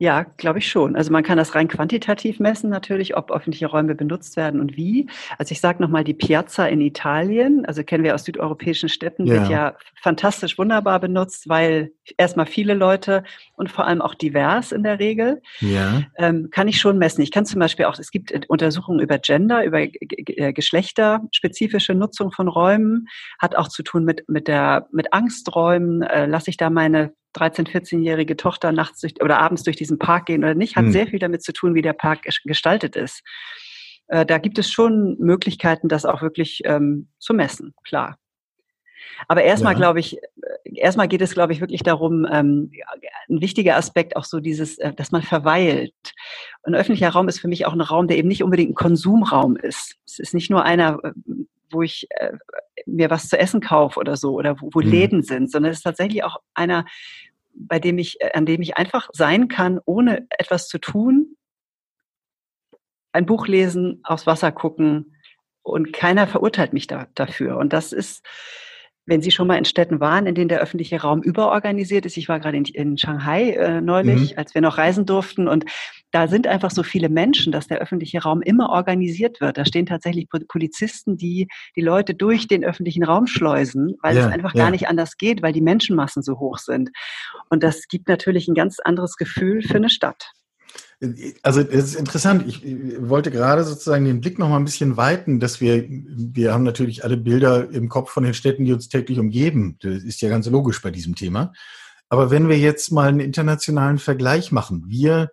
Ja, 0.00 0.22
glaube 0.36 0.60
ich 0.60 0.68
schon. 0.68 0.94
Also 0.94 1.10
man 1.10 1.24
kann 1.24 1.38
das 1.38 1.56
rein 1.56 1.66
quantitativ 1.66 2.38
messen 2.38 2.70
natürlich, 2.70 3.16
ob 3.16 3.32
öffentliche 3.32 3.66
Räume 3.66 3.96
benutzt 3.96 4.36
werden 4.36 4.60
und 4.60 4.76
wie. 4.76 5.08
Also 5.38 5.50
ich 5.50 5.60
sage 5.60 5.82
nochmal 5.82 6.04
die 6.04 6.14
Piazza 6.14 6.66
in 6.66 6.80
Italien, 6.80 7.66
also 7.66 7.82
kennen 7.82 8.04
wir 8.04 8.14
aus 8.14 8.22
südeuropäischen 8.22 8.88
Städten, 8.88 9.26
ja. 9.26 9.34
wird 9.34 9.50
ja 9.50 9.76
fantastisch 10.00 10.56
wunderbar 10.56 11.00
benutzt, 11.00 11.48
weil 11.48 11.90
erstmal 12.16 12.46
viele 12.46 12.74
Leute 12.74 13.24
und 13.56 13.72
vor 13.72 13.86
allem 13.88 14.00
auch 14.00 14.14
divers 14.14 14.70
in 14.70 14.84
der 14.84 15.00
Regel. 15.00 15.42
Ja. 15.58 16.02
Ähm, 16.16 16.48
kann 16.52 16.68
ich 16.68 16.78
schon 16.78 16.98
messen. 16.98 17.22
Ich 17.22 17.32
kann 17.32 17.44
zum 17.44 17.58
Beispiel 17.58 17.86
auch, 17.86 17.98
es 17.98 18.12
gibt 18.12 18.32
Untersuchungen 18.48 19.00
über 19.00 19.18
Gender, 19.18 19.64
über 19.64 19.80
äh, 19.80 20.52
geschlechterspezifische 20.52 21.94
Nutzung 21.94 22.30
von 22.30 22.46
Räumen, 22.46 23.08
hat 23.40 23.56
auch 23.56 23.66
zu 23.66 23.82
tun 23.82 24.04
mit, 24.04 24.28
mit 24.28 24.46
der, 24.46 24.86
mit 24.92 25.12
Angsträumen. 25.12 26.02
Äh, 26.02 26.26
lasse 26.26 26.50
ich 26.50 26.56
da 26.56 26.70
meine 26.70 27.12
13-, 27.38 27.68
14-jährige 27.68 28.36
Tochter 28.36 28.72
nachts 28.72 29.00
durch, 29.00 29.14
oder 29.22 29.38
abends 29.38 29.62
durch 29.62 29.76
diesen 29.76 29.98
Park 29.98 30.26
gehen 30.26 30.44
oder 30.44 30.54
nicht, 30.54 30.76
hat 30.76 30.84
hm. 30.84 30.92
sehr 30.92 31.06
viel 31.06 31.18
damit 31.18 31.42
zu 31.42 31.52
tun, 31.52 31.74
wie 31.74 31.82
der 31.82 31.92
Park 31.92 32.26
gestaltet 32.44 32.96
ist. 32.96 33.22
Äh, 34.08 34.26
da 34.26 34.38
gibt 34.38 34.58
es 34.58 34.70
schon 34.70 35.16
Möglichkeiten, 35.18 35.88
das 35.88 36.04
auch 36.04 36.22
wirklich 36.22 36.62
ähm, 36.64 37.08
zu 37.18 37.34
messen, 37.34 37.74
klar. 37.84 38.18
Aber 39.26 39.42
erstmal 39.42 39.72
ja. 39.72 39.78
glaube 39.78 40.00
ich, 40.00 40.18
äh, 40.18 40.20
erstmal 40.74 41.08
geht 41.08 41.22
es, 41.22 41.34
glaube 41.34 41.52
ich, 41.52 41.60
wirklich 41.60 41.82
darum, 41.82 42.26
ähm, 42.30 42.70
ein 43.28 43.40
wichtiger 43.40 43.76
Aspekt 43.76 44.16
auch 44.16 44.24
so 44.24 44.40
dieses, 44.40 44.78
äh, 44.78 44.92
dass 44.92 45.12
man 45.12 45.22
verweilt. 45.22 45.94
Ein 46.62 46.74
öffentlicher 46.74 47.10
Raum 47.10 47.28
ist 47.28 47.40
für 47.40 47.48
mich 47.48 47.66
auch 47.66 47.72
ein 47.72 47.80
Raum, 47.80 48.06
der 48.06 48.18
eben 48.18 48.28
nicht 48.28 48.42
unbedingt 48.42 48.70
ein 48.70 48.74
Konsumraum 48.74 49.56
ist. 49.56 49.96
Es 50.06 50.18
ist 50.18 50.34
nicht 50.34 50.50
nur 50.50 50.64
einer, 50.64 50.98
äh, 51.02 51.12
wo 51.70 51.82
ich 51.82 52.06
äh, 52.10 52.32
mir 52.86 53.10
was 53.10 53.28
zu 53.28 53.38
essen 53.38 53.60
kaufe 53.60 53.98
oder 53.98 54.16
so 54.16 54.32
oder 54.32 54.60
wo, 54.60 54.70
wo 54.72 54.80
mhm. 54.80 54.90
Läden 54.90 55.22
sind, 55.22 55.50
sondern 55.50 55.72
es 55.72 55.78
ist 55.78 55.84
tatsächlich 55.84 56.24
auch 56.24 56.38
einer, 56.54 56.84
bei 57.58 57.78
dem 57.78 57.98
ich, 57.98 58.20
äh, 58.20 58.32
an 58.32 58.46
dem 58.46 58.62
ich 58.62 58.76
einfach 58.76 59.08
sein 59.12 59.48
kann, 59.48 59.80
ohne 59.84 60.26
etwas 60.30 60.68
zu 60.68 60.78
tun, 60.78 61.36
ein 63.12 63.26
Buch 63.26 63.46
lesen, 63.46 64.00
aufs 64.04 64.26
Wasser 64.26 64.52
gucken 64.52 65.16
und 65.62 65.92
keiner 65.92 66.26
verurteilt 66.26 66.72
mich 66.72 66.86
da, 66.86 67.08
dafür. 67.14 67.56
Und 67.56 67.72
das 67.72 67.92
ist, 67.92 68.24
wenn 69.06 69.22
Sie 69.22 69.30
schon 69.30 69.46
mal 69.46 69.56
in 69.56 69.64
Städten 69.64 70.00
waren, 70.00 70.26
in 70.26 70.34
denen 70.34 70.48
der 70.48 70.60
öffentliche 70.60 71.00
Raum 71.00 71.22
überorganisiert 71.22 72.06
ist. 72.06 72.16
Ich 72.16 72.28
war 72.28 72.40
gerade 72.40 72.56
in, 72.56 72.64
in 72.64 72.98
Shanghai 72.98 73.50
äh, 73.50 73.80
neulich, 73.80 74.32
mhm. 74.32 74.38
als 74.38 74.54
wir 74.54 74.60
noch 74.60 74.78
reisen 74.78 75.06
durften. 75.06 75.48
Und 75.48 75.64
da 76.10 76.28
sind 76.28 76.46
einfach 76.46 76.70
so 76.70 76.82
viele 76.82 77.08
Menschen, 77.08 77.52
dass 77.52 77.66
der 77.66 77.78
öffentliche 77.78 78.22
Raum 78.22 78.40
immer 78.42 78.70
organisiert 78.70 79.40
wird. 79.40 79.58
Da 79.58 79.64
stehen 79.64 79.86
tatsächlich 79.86 80.28
Polizisten, 80.48 81.16
die 81.16 81.48
die 81.76 81.80
Leute 81.80 82.14
durch 82.14 82.48
den 82.48 82.64
öffentlichen 82.64 83.04
Raum 83.04 83.26
schleusen, 83.26 83.96
weil 84.02 84.16
ja, 84.16 84.26
es 84.26 84.32
einfach 84.32 84.54
ja. 84.54 84.64
gar 84.64 84.70
nicht 84.70 84.88
anders 84.88 85.16
geht, 85.16 85.42
weil 85.42 85.52
die 85.52 85.60
Menschenmassen 85.60 86.22
so 86.22 86.38
hoch 86.38 86.58
sind. 86.58 86.90
Und 87.50 87.62
das 87.62 87.88
gibt 87.88 88.08
natürlich 88.08 88.48
ein 88.48 88.54
ganz 88.54 88.78
anderes 88.80 89.16
Gefühl 89.16 89.62
für 89.62 89.76
eine 89.76 89.90
Stadt. 89.90 90.32
Also 91.42 91.60
es 91.60 91.92
ist 91.92 91.94
interessant. 91.94 92.44
Ich 92.46 92.62
wollte 92.98 93.30
gerade 93.30 93.62
sozusagen 93.62 94.04
den 94.04 94.20
Blick 94.20 94.38
noch 94.38 94.48
mal 94.48 94.56
ein 94.56 94.64
bisschen 94.64 94.96
weiten, 94.96 95.38
dass 95.38 95.60
wir, 95.60 95.84
wir 95.88 96.52
haben 96.52 96.64
natürlich 96.64 97.04
alle 97.04 97.16
Bilder 97.16 97.70
im 97.70 97.88
Kopf 97.88 98.10
von 98.10 98.24
den 98.24 98.34
Städten, 98.34 98.64
die 98.64 98.72
uns 98.72 98.88
täglich 98.88 99.18
umgeben. 99.18 99.76
Das 99.80 100.02
ist 100.02 100.20
ja 100.20 100.28
ganz 100.28 100.48
logisch 100.48 100.82
bei 100.82 100.90
diesem 100.90 101.14
Thema. 101.14 101.52
Aber 102.08 102.30
wenn 102.30 102.48
wir 102.48 102.58
jetzt 102.58 102.90
mal 102.90 103.08
einen 103.08 103.20
internationalen 103.20 103.98
Vergleich 103.98 104.50
machen, 104.50 104.84
wir 104.88 105.30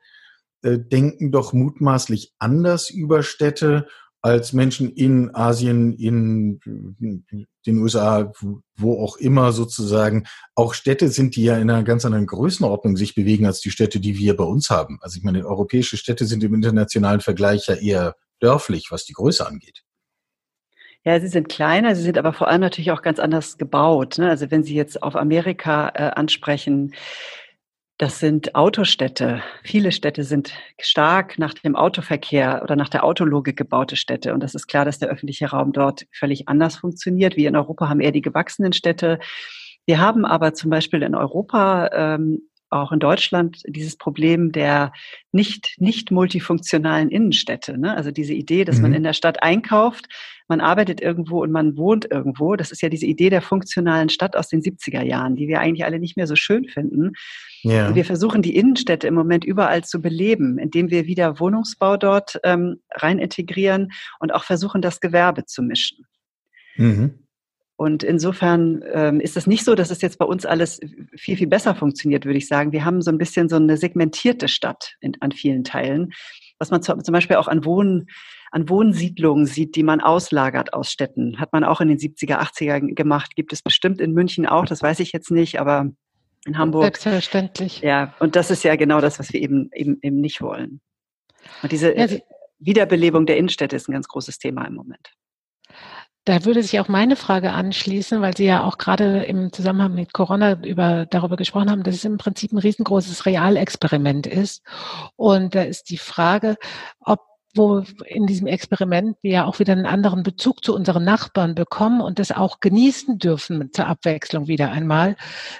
äh, 0.66 0.80
denken 0.80 1.32
doch 1.32 1.54
mutmaßlich 1.54 2.34
anders 2.40 2.90
über 2.90 3.22
Städte 3.22 3.88
als 4.24 4.52
Menschen 4.52 4.92
in 4.92 5.36
Asien, 5.36 5.94
in 5.94 6.60
den 7.68 7.78
USA, 7.78 8.32
wo 8.76 9.00
auch 9.00 9.18
immer 9.18 9.52
sozusagen. 9.52 10.26
Auch 10.56 10.74
Städte 10.74 11.10
sind, 11.10 11.36
die 11.36 11.44
ja 11.44 11.58
in 11.58 11.70
einer 11.70 11.84
ganz 11.84 12.06
anderen 12.06 12.26
Größenordnung 12.26 12.98
sich 12.98 13.14
bewegen 13.14 13.46
als 13.46 13.62
die 13.62 13.70
Städte, 13.70 14.00
die 14.00 14.18
wir 14.18 14.36
bei 14.36 14.44
uns 14.44 14.72
haben. 14.72 14.98
Also 15.02 15.18
ich 15.18 15.24
meine, 15.24 15.46
europäische 15.46 15.98
Städte 15.98 16.26
sind 16.26 16.44
im 16.44 16.56
internationalen 16.56 17.22
Vergleich 17.22 17.68
ja 17.68 17.76
eher 17.76 18.16
dörflich, 18.40 18.88
was 18.90 19.06
die 19.06 19.14
Größe 19.14 19.46
angeht. 19.46 19.84
Ja, 21.04 21.20
sie 21.20 21.28
sind 21.28 21.48
kleiner, 21.48 21.96
sie 21.96 22.02
sind 22.02 22.18
aber 22.18 22.34
vor 22.34 22.48
allem 22.48 22.62
natürlich 22.62 22.92
auch 22.92 23.04
ganz 23.04 23.20
anders 23.20 23.60
gebaut. 23.60 24.18
Ne? 24.18 24.28
Also 24.28 24.50
wenn 24.50 24.64
Sie 24.64 24.74
jetzt 24.74 25.04
auf 25.04 25.16
Amerika 25.16 25.92
äh, 25.94 26.10
ansprechen, 26.16 26.96
das 27.98 28.20
sind 28.20 28.56
Autostädte. 28.56 29.42
Viele 29.64 29.94
Städte 29.94 30.24
sind 30.24 30.54
stark 30.80 31.40
nach 31.40 31.54
dem 31.54 31.76
Autoverkehr 31.78 32.62
oder 32.62 32.76
nach 32.76 32.90
der 32.90 33.06
Autologik 33.06 33.58
gebaute 33.58 33.96
Städte. 33.96 34.34
Und 34.34 34.42
das 34.42 34.54
ist 34.54 34.68
klar, 34.68 34.84
dass 34.84 35.00
der 35.00 35.10
öffentliche 35.10 35.48
Raum 35.48 35.72
dort 35.72 36.06
völlig 36.12 36.50
anders 36.50 36.76
funktioniert. 36.76 37.38
Wir 37.38 37.48
in 37.48 37.56
Europa 37.56 37.88
haben 37.88 38.02
eher 38.02 38.12
die 38.12 38.22
gewachsenen 38.22 38.74
Städte. 38.74 39.20
Wir 39.86 40.00
haben 40.00 40.26
aber 40.26 40.54
zum 40.54 40.72
Beispiel 40.72 41.04
in 41.04 41.16
Europa 41.16 41.90
ähm, 41.94 42.50
auch 42.76 42.92
in 42.92 43.00
Deutschland 43.00 43.62
dieses 43.68 43.98
Problem 43.98 44.52
der 44.52 44.94
nicht, 45.32 45.76
nicht 45.78 46.12
multifunktionalen 46.12 47.10
Innenstädte. 47.10 47.78
Ne? 47.78 47.96
Also 47.96 48.12
diese 48.12 48.34
Idee, 48.34 48.66
dass 48.66 48.78
mhm. 48.78 48.82
man 48.84 48.94
in 48.94 49.04
der 49.04 49.14
Stadt 49.14 49.42
einkauft, 49.44 50.08
man 50.48 50.62
arbeitet 50.62 51.02
irgendwo 51.02 51.42
und 51.42 51.52
man 51.52 51.78
wohnt 51.78 52.06
irgendwo. 52.12 52.56
Das 52.56 52.72
ist 52.72 52.82
ja 52.82 52.90
diese 52.90 53.06
Idee 53.06 53.30
der 53.30 53.42
funktionalen 53.42 54.10
Stadt 54.10 54.36
aus 54.36 54.48
den 54.48 54.62
70er 54.62 55.02
Jahren, 55.02 55.36
die 55.36 55.48
wir 55.48 55.60
eigentlich 55.60 55.86
alle 55.86 56.00
nicht 56.00 56.18
mehr 56.18 56.28
so 56.28 56.36
schön 56.36 56.66
finden. 56.66 57.14
Ja. 57.64 57.96
Wir 57.96 58.06
versuchen 58.06 58.42
die 58.42 58.56
Innenstädte 58.56 59.08
im 59.08 59.16
Moment 59.16 59.44
überall 59.44 59.84
zu 59.84 60.02
beleben, 60.02 60.60
indem 60.60 60.92
wir 60.92 61.08
wieder 61.08 61.40
Wohnungsbau 61.40 61.98
dort 61.98 62.40
ähm, 62.44 62.78
rein 62.92 63.18
integrieren 63.18 63.92
und 64.20 64.34
auch 64.34 64.44
versuchen, 64.44 64.82
das 64.82 65.00
Gewerbe 65.00 65.46
zu 65.46 65.64
mischen. 65.64 66.06
Mhm. 66.78 67.25
Und 67.78 68.04
insofern 68.04 68.84
ähm, 68.94 69.20
ist 69.20 69.36
es 69.36 69.48
nicht 69.48 69.66
so, 69.66 69.76
dass 69.76 69.92
es 69.92 70.02
jetzt 70.02 70.18
bei 70.18 70.26
uns 70.26 70.46
alles 70.46 70.80
viel, 71.18 71.36
viel 71.36 71.48
besser 71.48 71.76
funktioniert, 71.76 72.26
würde 72.26 72.38
ich 72.38 72.48
sagen. 72.48 72.72
Wir 72.72 72.86
haben 72.86 73.02
so 73.02 73.12
ein 73.12 73.18
bisschen 73.18 73.50
so 73.50 73.58
eine 73.58 73.76
segmentierte 73.76 74.48
Stadt 74.48 74.96
in, 75.02 75.14
an 75.20 75.32
vielen 75.32 75.66
Teilen, 75.66 76.14
was 76.58 76.72
man 76.72 76.82
zum 76.82 77.02
Beispiel 77.12 77.36
auch 77.36 77.50
an 77.50 77.66
Wohnen, 77.66 78.08
an 78.52 78.70
Wohnsiedlungen 78.70 79.46
sieht, 79.46 79.76
die 79.76 79.84
man 79.84 80.00
auslagert 80.00 80.74
aus 80.74 80.90
Städten. 80.90 81.38
Hat 81.38 81.52
man 81.52 81.66
auch 81.66 81.82
in 81.82 81.90
den 81.90 81.98
70er, 81.98 82.40
80er 82.40 82.94
gemacht. 82.94 83.36
Gibt 83.36 83.52
es 83.52 83.62
bestimmt 83.62 84.00
in 84.00 84.14
München 84.14 84.46
auch, 84.46 84.66
das 84.66 84.82
weiß 84.82 85.02
ich 85.02 85.12
jetzt 85.12 85.30
nicht, 85.30 85.60
aber 85.60 85.92
in 86.46 86.58
Hamburg. 86.58 86.84
Selbstverständlich. 86.84 87.82
Ja, 87.82 88.14
und 88.20 88.38
das 88.38 88.52
ist 88.52 88.64
ja 88.64 88.78
genau 88.78 89.02
das, 89.02 89.20
was 89.20 89.34
wir 89.34 89.42
eben, 89.42 89.70
eben, 89.74 90.00
eben 90.02 90.22
nicht 90.22 90.42
wollen. 90.42 90.80
Und 91.62 91.74
diese, 91.74 91.94
ja, 91.94 92.08
Wiederbelebung 92.60 93.26
der 93.26 93.38
Innenstädte 93.38 93.76
ist 93.76 93.90
ein 93.90 93.94
ganz 93.94 94.08
großes 94.08 94.40
Thema 94.40 94.66
im 94.66 94.76
Moment. 94.76 95.12
Da 96.26 96.44
würde 96.44 96.64
sich 96.64 96.80
auch 96.80 96.88
meine 96.88 97.16
Frage 97.16 97.52
anschließen, 97.52 98.20
weil 98.20 98.36
Sie 98.36 98.46
ja 98.46 98.64
auch 98.64 98.80
gerade 98.80 99.24
im 99.26 99.54
Zusammenhang 99.54 99.94
mit 99.94 100.12
Corona 100.12 100.60
über, 100.64 101.06
darüber 101.06 101.38
gesprochen 101.38 101.70
haben, 101.70 101.84
dass 101.84 101.94
es 101.94 102.04
im 102.04 102.18
Prinzip 102.18 102.52
ein 102.52 102.58
riesengroßes 102.58 103.28
Realexperiment 103.28 104.26
ist. 104.26 104.64
Und 105.16 105.54
da 105.54 105.62
ist 105.62 105.92
die 105.92 106.00
Frage, 106.00 106.58
ob 107.00 107.22
wo 107.56 107.84
in 108.06 108.28
diesem 108.28 108.48
Experiment 108.48 109.18
wir 109.22 109.32
ja 109.32 109.46
auch 109.46 109.60
wieder 109.60 109.74
einen 109.74 109.86
anderen 109.86 110.24
Bezug 110.24 110.64
zu 110.64 110.76
unseren 110.76 111.06
Nachbarn 111.06 111.56
bekommen 111.56 112.02
und 112.02 112.20
das 112.20 112.32
auch 112.32 112.60
genießen 112.60 113.18
dürfen 113.18 113.72
zur 113.72 113.88
Abwechslung 113.88 114.48
wieder 114.48 114.72
einmal, 114.72 115.16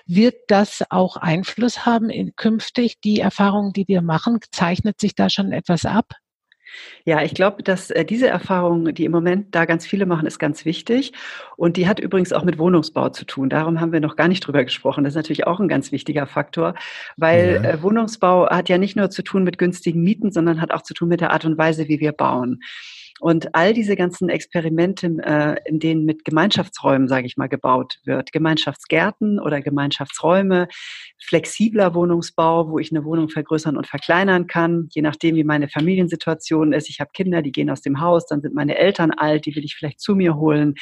wird 0.06 0.36
das 0.50 0.84
auch 0.90 1.16
Einfluss 1.16 1.86
haben 1.86 2.10
in 2.10 2.36
künftig 2.36 3.00
die 3.00 3.22
Erfahrungen, 3.22 3.72
die 3.72 3.88
wir 3.88 4.02
machen? 4.02 4.40
Zeichnet 4.52 5.00
sich 5.00 5.16
da 5.16 5.30
schon 5.30 5.54
etwas 5.54 5.86
ab? 5.86 6.12
Ja, 7.06 7.22
ich 7.22 7.34
glaube, 7.34 7.64
dass 7.64 7.92
äh, 7.92 8.06
diese 8.06 8.28
Erfahrung, 8.28 8.94
die 8.94 9.06
im 9.06 9.12
Moment 9.12 9.54
da 9.54 9.66
ganz 9.66 9.86
viele 9.86 10.06
machen, 10.06 10.26
ist 10.26 10.40
ganz 10.40 10.66
wichtig. 10.66 11.14
Und 11.56 11.78
die 11.78 11.88
hat 11.88 12.00
übrigens 12.00 12.34
auch 12.34 12.44
mit 12.44 12.58
Wohnungsbau 12.58 13.10
zu 13.10 13.26
tun. 13.26 13.50
Darum 13.50 13.80
haben 13.80 13.92
wir 13.92 14.00
noch 14.00 14.16
gar 14.16 14.28
nicht 14.28 14.42
drüber 14.42 14.64
gesprochen. 14.64 15.04
Das 15.04 15.12
ist 15.12 15.18
natürlich 15.18 15.48
auch 15.48 15.60
ein 15.60 15.68
ganz 15.68 15.92
wichtiger 15.92 16.26
Faktor, 16.28 16.76
weil 17.18 17.62
ja. 17.64 17.70
äh, 17.72 17.82
Wohnungsbau 17.82 18.50
hat 18.50 18.70
ja 18.70 18.78
nicht 18.78 18.96
nur 18.96 19.10
zu 19.10 19.22
tun 19.22 19.44
mit 19.44 19.58
günstigen 19.58 20.02
Mieten, 20.02 20.32
sondern 20.32 20.62
hat 20.62 20.72
auch 20.72 20.82
zu 20.82 20.94
tun 20.94 21.10
mit 21.10 21.22
der 21.22 21.32
Art 21.32 21.46
und 21.46 21.58
Weise, 21.58 21.88
wie 21.88 22.00
wir 22.00 22.12
bauen. 22.12 22.62
Und 23.26 23.56
all 23.56 23.74
diese 23.74 23.96
ganzen 23.96 24.30
Experimente, 24.30 25.08
äh, 25.24 25.56
in 25.68 25.80
denen 25.80 26.06
mit 26.06 26.26
Gemeinschaftsräumen, 26.26 27.08
sage 27.08 27.26
ich 27.26 27.38
mal, 27.38 27.50
gebaut 27.50 27.98
wird, 28.04 28.32
Gemeinschaftsgärten 28.32 29.40
oder 29.40 29.62
Gemeinschaftsräume, 29.62 30.68
flexibler 31.20 31.96
Wohnungsbau, 31.96 32.70
wo 32.70 32.78
ich 32.78 32.92
eine 32.92 33.04
Wohnung 33.04 33.30
vergrößern 33.30 33.78
und 33.78 33.88
verkleinern 33.88 34.46
kann, 34.46 34.90
je 34.92 35.02
nachdem, 35.02 35.38
wie 35.38 35.44
meine 35.44 35.70
Familiensituation 35.70 36.72
ist. 36.72 36.88
Ich 36.88 37.00
habe 37.00 37.10
Kinder, 37.16 37.42
die 37.42 37.52
gehen 37.52 37.72
aus 37.72 37.82
dem 37.82 38.00
Haus, 38.00 38.28
dann 38.28 38.42
sind 38.42 38.54
meine 38.54 38.78
Eltern 38.78 39.10
alt, 39.10 39.48
die 39.48 39.56
will 39.56 39.66
ich 39.66 39.74
vielleicht 39.74 40.02
zu 40.02 40.14
mir 40.14 40.36
holen. 40.36 40.76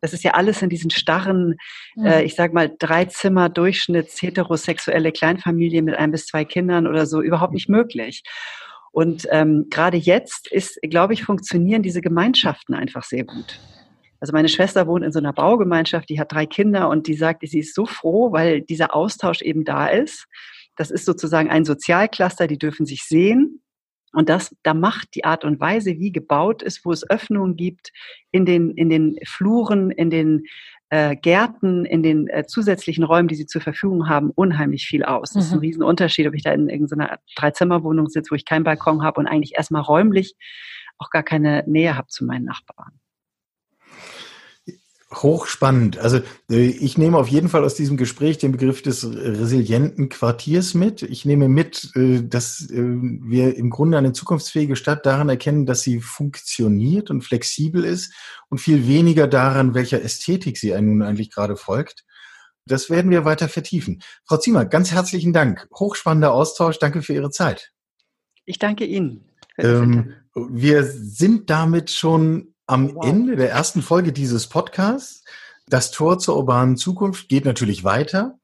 Das 0.00 0.12
ist 0.12 0.22
ja 0.22 0.34
alles 0.34 0.62
in 0.62 0.68
diesen 0.68 0.90
starren, 0.90 1.56
äh, 2.00 2.22
ich 2.22 2.36
sag 2.36 2.52
mal, 2.52 2.70
drei 2.78 3.06
Zimmer 3.06 3.48
Durchschnitts 3.48 4.22
heterosexuelle 4.22 5.10
Kleinfamilie 5.10 5.82
mit 5.82 5.96
ein 5.96 6.12
bis 6.12 6.26
zwei 6.26 6.44
Kindern 6.44 6.86
oder 6.86 7.06
so 7.06 7.20
überhaupt 7.20 7.54
nicht 7.54 7.68
möglich. 7.68 8.22
Und 8.98 9.28
ähm, 9.30 9.68
gerade 9.70 9.96
jetzt 9.96 10.50
ist, 10.50 10.80
glaube 10.82 11.14
ich, 11.14 11.22
funktionieren 11.22 11.84
diese 11.84 12.00
Gemeinschaften 12.00 12.74
einfach 12.74 13.04
sehr 13.04 13.22
gut. 13.22 13.60
Also 14.18 14.32
meine 14.32 14.48
Schwester 14.48 14.88
wohnt 14.88 15.04
in 15.04 15.12
so 15.12 15.20
einer 15.20 15.32
Baugemeinschaft, 15.32 16.08
die 16.08 16.18
hat 16.18 16.32
drei 16.32 16.46
Kinder 16.46 16.88
und 16.88 17.06
die 17.06 17.14
sagt, 17.14 17.46
sie 17.48 17.60
ist 17.60 17.76
so 17.76 17.86
froh, 17.86 18.32
weil 18.32 18.60
dieser 18.60 18.96
Austausch 18.96 19.40
eben 19.40 19.64
da 19.64 19.86
ist. 19.86 20.26
Das 20.74 20.90
ist 20.90 21.04
sozusagen 21.04 21.48
ein 21.48 21.64
Sozialcluster, 21.64 22.48
die 22.48 22.58
dürfen 22.58 22.86
sich 22.86 23.04
sehen. 23.04 23.62
Und 24.14 24.28
das, 24.28 24.52
da 24.64 24.74
macht 24.74 25.14
die 25.14 25.24
Art 25.24 25.44
und 25.44 25.60
Weise, 25.60 26.00
wie 26.00 26.10
gebaut 26.10 26.64
ist, 26.64 26.84
wo 26.84 26.90
es 26.90 27.08
Öffnungen 27.08 27.54
gibt 27.54 27.92
in 28.32 28.46
den, 28.46 28.72
in 28.72 28.88
den 28.88 29.16
Fluren, 29.24 29.92
in 29.92 30.10
den 30.10 30.42
äh, 30.90 31.16
Gärten, 31.16 31.84
in 31.84 32.02
den 32.02 32.28
äh, 32.28 32.46
zusätzlichen 32.46 33.04
Räumen, 33.04 33.28
die 33.28 33.34
sie 33.34 33.46
zur 33.46 33.60
Verfügung 33.60 34.08
haben, 34.08 34.30
unheimlich 34.30 34.86
viel 34.86 35.04
aus. 35.04 35.32
Das 35.32 35.46
ist 35.46 35.52
ein 35.52 35.56
mhm. 35.56 35.64
Riesenunterschied, 35.64 36.26
ob 36.26 36.34
ich 36.34 36.42
da 36.42 36.52
in 36.52 36.68
irgendeiner 36.68 37.18
Dreizimmerwohnung 37.36 38.08
sitze, 38.08 38.30
wo 38.30 38.34
ich 38.34 38.44
keinen 38.44 38.64
Balkon 38.64 39.02
habe 39.02 39.20
und 39.20 39.26
eigentlich 39.26 39.54
erstmal 39.56 39.82
räumlich 39.82 40.34
auch 40.98 41.10
gar 41.10 41.22
keine 41.22 41.64
Nähe 41.66 41.96
habe 41.96 42.08
zu 42.08 42.24
meinen 42.24 42.44
Nachbarn. 42.44 43.00
Hochspannend. 45.12 45.98
Also 45.98 46.20
äh, 46.50 46.66
ich 46.66 46.98
nehme 46.98 47.16
auf 47.16 47.28
jeden 47.28 47.48
Fall 47.48 47.64
aus 47.64 47.74
diesem 47.74 47.96
Gespräch 47.96 48.36
den 48.36 48.52
Begriff 48.52 48.82
des 48.82 49.04
resilienten 49.04 50.10
Quartiers 50.10 50.74
mit. 50.74 51.02
Ich 51.02 51.24
nehme 51.24 51.48
mit, 51.48 51.90
äh, 51.94 52.22
dass 52.22 52.70
äh, 52.70 52.76
wir 52.76 53.56
im 53.56 53.70
Grunde 53.70 53.96
eine 53.96 54.12
zukunftsfähige 54.12 54.76
Stadt 54.76 55.06
daran 55.06 55.30
erkennen, 55.30 55.64
dass 55.64 55.80
sie 55.80 56.00
funktioniert 56.00 57.10
und 57.10 57.22
flexibel 57.22 57.84
ist 57.84 58.12
und 58.50 58.58
viel 58.58 58.86
weniger 58.86 59.26
daran, 59.26 59.72
welcher 59.72 60.02
Ästhetik 60.02 60.58
sie 60.58 60.78
nun 60.78 61.00
eigentlich 61.00 61.30
gerade 61.30 61.56
folgt. 61.56 62.04
Das 62.66 62.90
werden 62.90 63.10
wir 63.10 63.24
weiter 63.24 63.48
vertiefen. 63.48 64.02
Frau 64.26 64.36
Ziemer, 64.36 64.66
ganz 64.66 64.92
herzlichen 64.92 65.32
Dank. 65.32 65.66
Hochspannender 65.74 66.32
Austausch. 66.32 66.78
Danke 66.78 67.00
für 67.00 67.14
Ihre 67.14 67.30
Zeit. 67.30 67.72
Ich 68.44 68.58
danke 68.58 68.84
Ihnen. 68.84 69.30
Ähm, 69.56 70.12
wir 70.34 70.84
sind 70.84 71.48
damit 71.48 71.90
schon 71.90 72.54
am 72.68 72.94
wow. 72.94 73.04
Ende 73.04 73.34
der 73.34 73.50
ersten 73.50 73.82
Folge 73.82 74.12
dieses 74.12 74.46
Podcasts. 74.46 75.24
Das 75.66 75.90
Tor 75.90 76.18
zur 76.18 76.36
urbanen 76.36 76.76
Zukunft 76.76 77.28
geht 77.28 77.44
natürlich 77.44 77.82
weiter. 77.82 78.38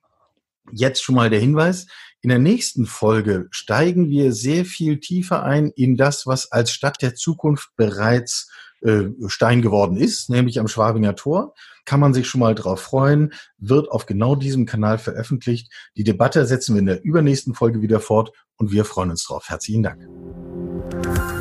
Jetzt 0.72 1.02
schon 1.02 1.14
mal 1.14 1.30
der 1.30 1.40
Hinweis. 1.40 1.86
In 2.22 2.30
der 2.30 2.38
nächsten 2.38 2.86
Folge 2.86 3.48
steigen 3.50 4.08
wir 4.08 4.32
sehr 4.32 4.64
viel 4.64 4.98
tiefer 4.98 5.42
ein 5.42 5.70
in 5.76 5.96
das, 5.96 6.26
was 6.26 6.50
als 6.50 6.72
Stadt 6.72 7.02
der 7.02 7.14
Zukunft 7.14 7.70
bereits 7.76 8.50
äh, 8.80 9.04
Stein 9.26 9.60
geworden 9.60 9.98
ist, 9.98 10.30
nämlich 10.30 10.58
am 10.58 10.68
Schwabinger 10.68 11.16
Tor. 11.16 11.54
Kann 11.84 12.00
man 12.00 12.14
sich 12.14 12.26
schon 12.26 12.40
mal 12.40 12.54
drauf 12.54 12.80
freuen, 12.80 13.34
wird 13.58 13.90
auf 13.90 14.06
genau 14.06 14.36
diesem 14.36 14.64
Kanal 14.64 14.96
veröffentlicht. 14.96 15.70
Die 15.98 16.04
Debatte 16.04 16.46
setzen 16.46 16.74
wir 16.74 16.80
in 16.80 16.86
der 16.86 17.04
übernächsten 17.04 17.52
Folge 17.52 17.82
wieder 17.82 18.00
fort 18.00 18.32
und 18.56 18.72
wir 18.72 18.86
freuen 18.86 19.10
uns 19.10 19.24
drauf. 19.24 19.50
Herzlichen 19.50 19.82
Dank. 19.82 20.08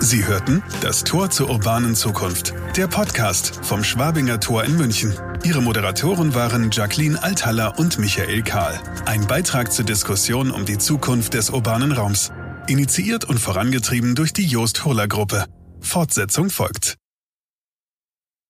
Sie 0.03 0.27
hörten 0.27 0.61
das 0.81 1.05
Tor 1.05 1.29
zur 1.29 1.49
urbanen 1.49 1.95
Zukunft, 1.95 2.53
der 2.75 2.87
Podcast 2.87 3.63
vom 3.63 3.85
Schwabinger 3.85 4.41
Tor 4.41 4.65
in 4.65 4.75
München. 4.75 5.13
Ihre 5.45 5.61
Moderatoren 5.61 6.35
waren 6.35 6.71
Jacqueline 6.71 7.23
Althaller 7.23 7.79
und 7.79 7.97
Michael 7.99 8.43
Kahl. 8.43 8.77
Ein 9.05 9.25
Beitrag 9.27 9.71
zur 9.71 9.85
Diskussion 9.85 10.51
um 10.51 10.65
die 10.65 10.77
Zukunft 10.77 11.35
des 11.35 11.51
urbanen 11.51 11.93
Raums. 11.93 12.33
Initiiert 12.67 13.23
und 13.23 13.39
vorangetrieben 13.39 14.13
durch 14.13 14.33
die 14.33 14.45
Joost 14.45 14.83
Hurler 14.83 15.07
Gruppe. 15.07 15.45
Fortsetzung 15.79 16.49
folgt. 16.49 16.97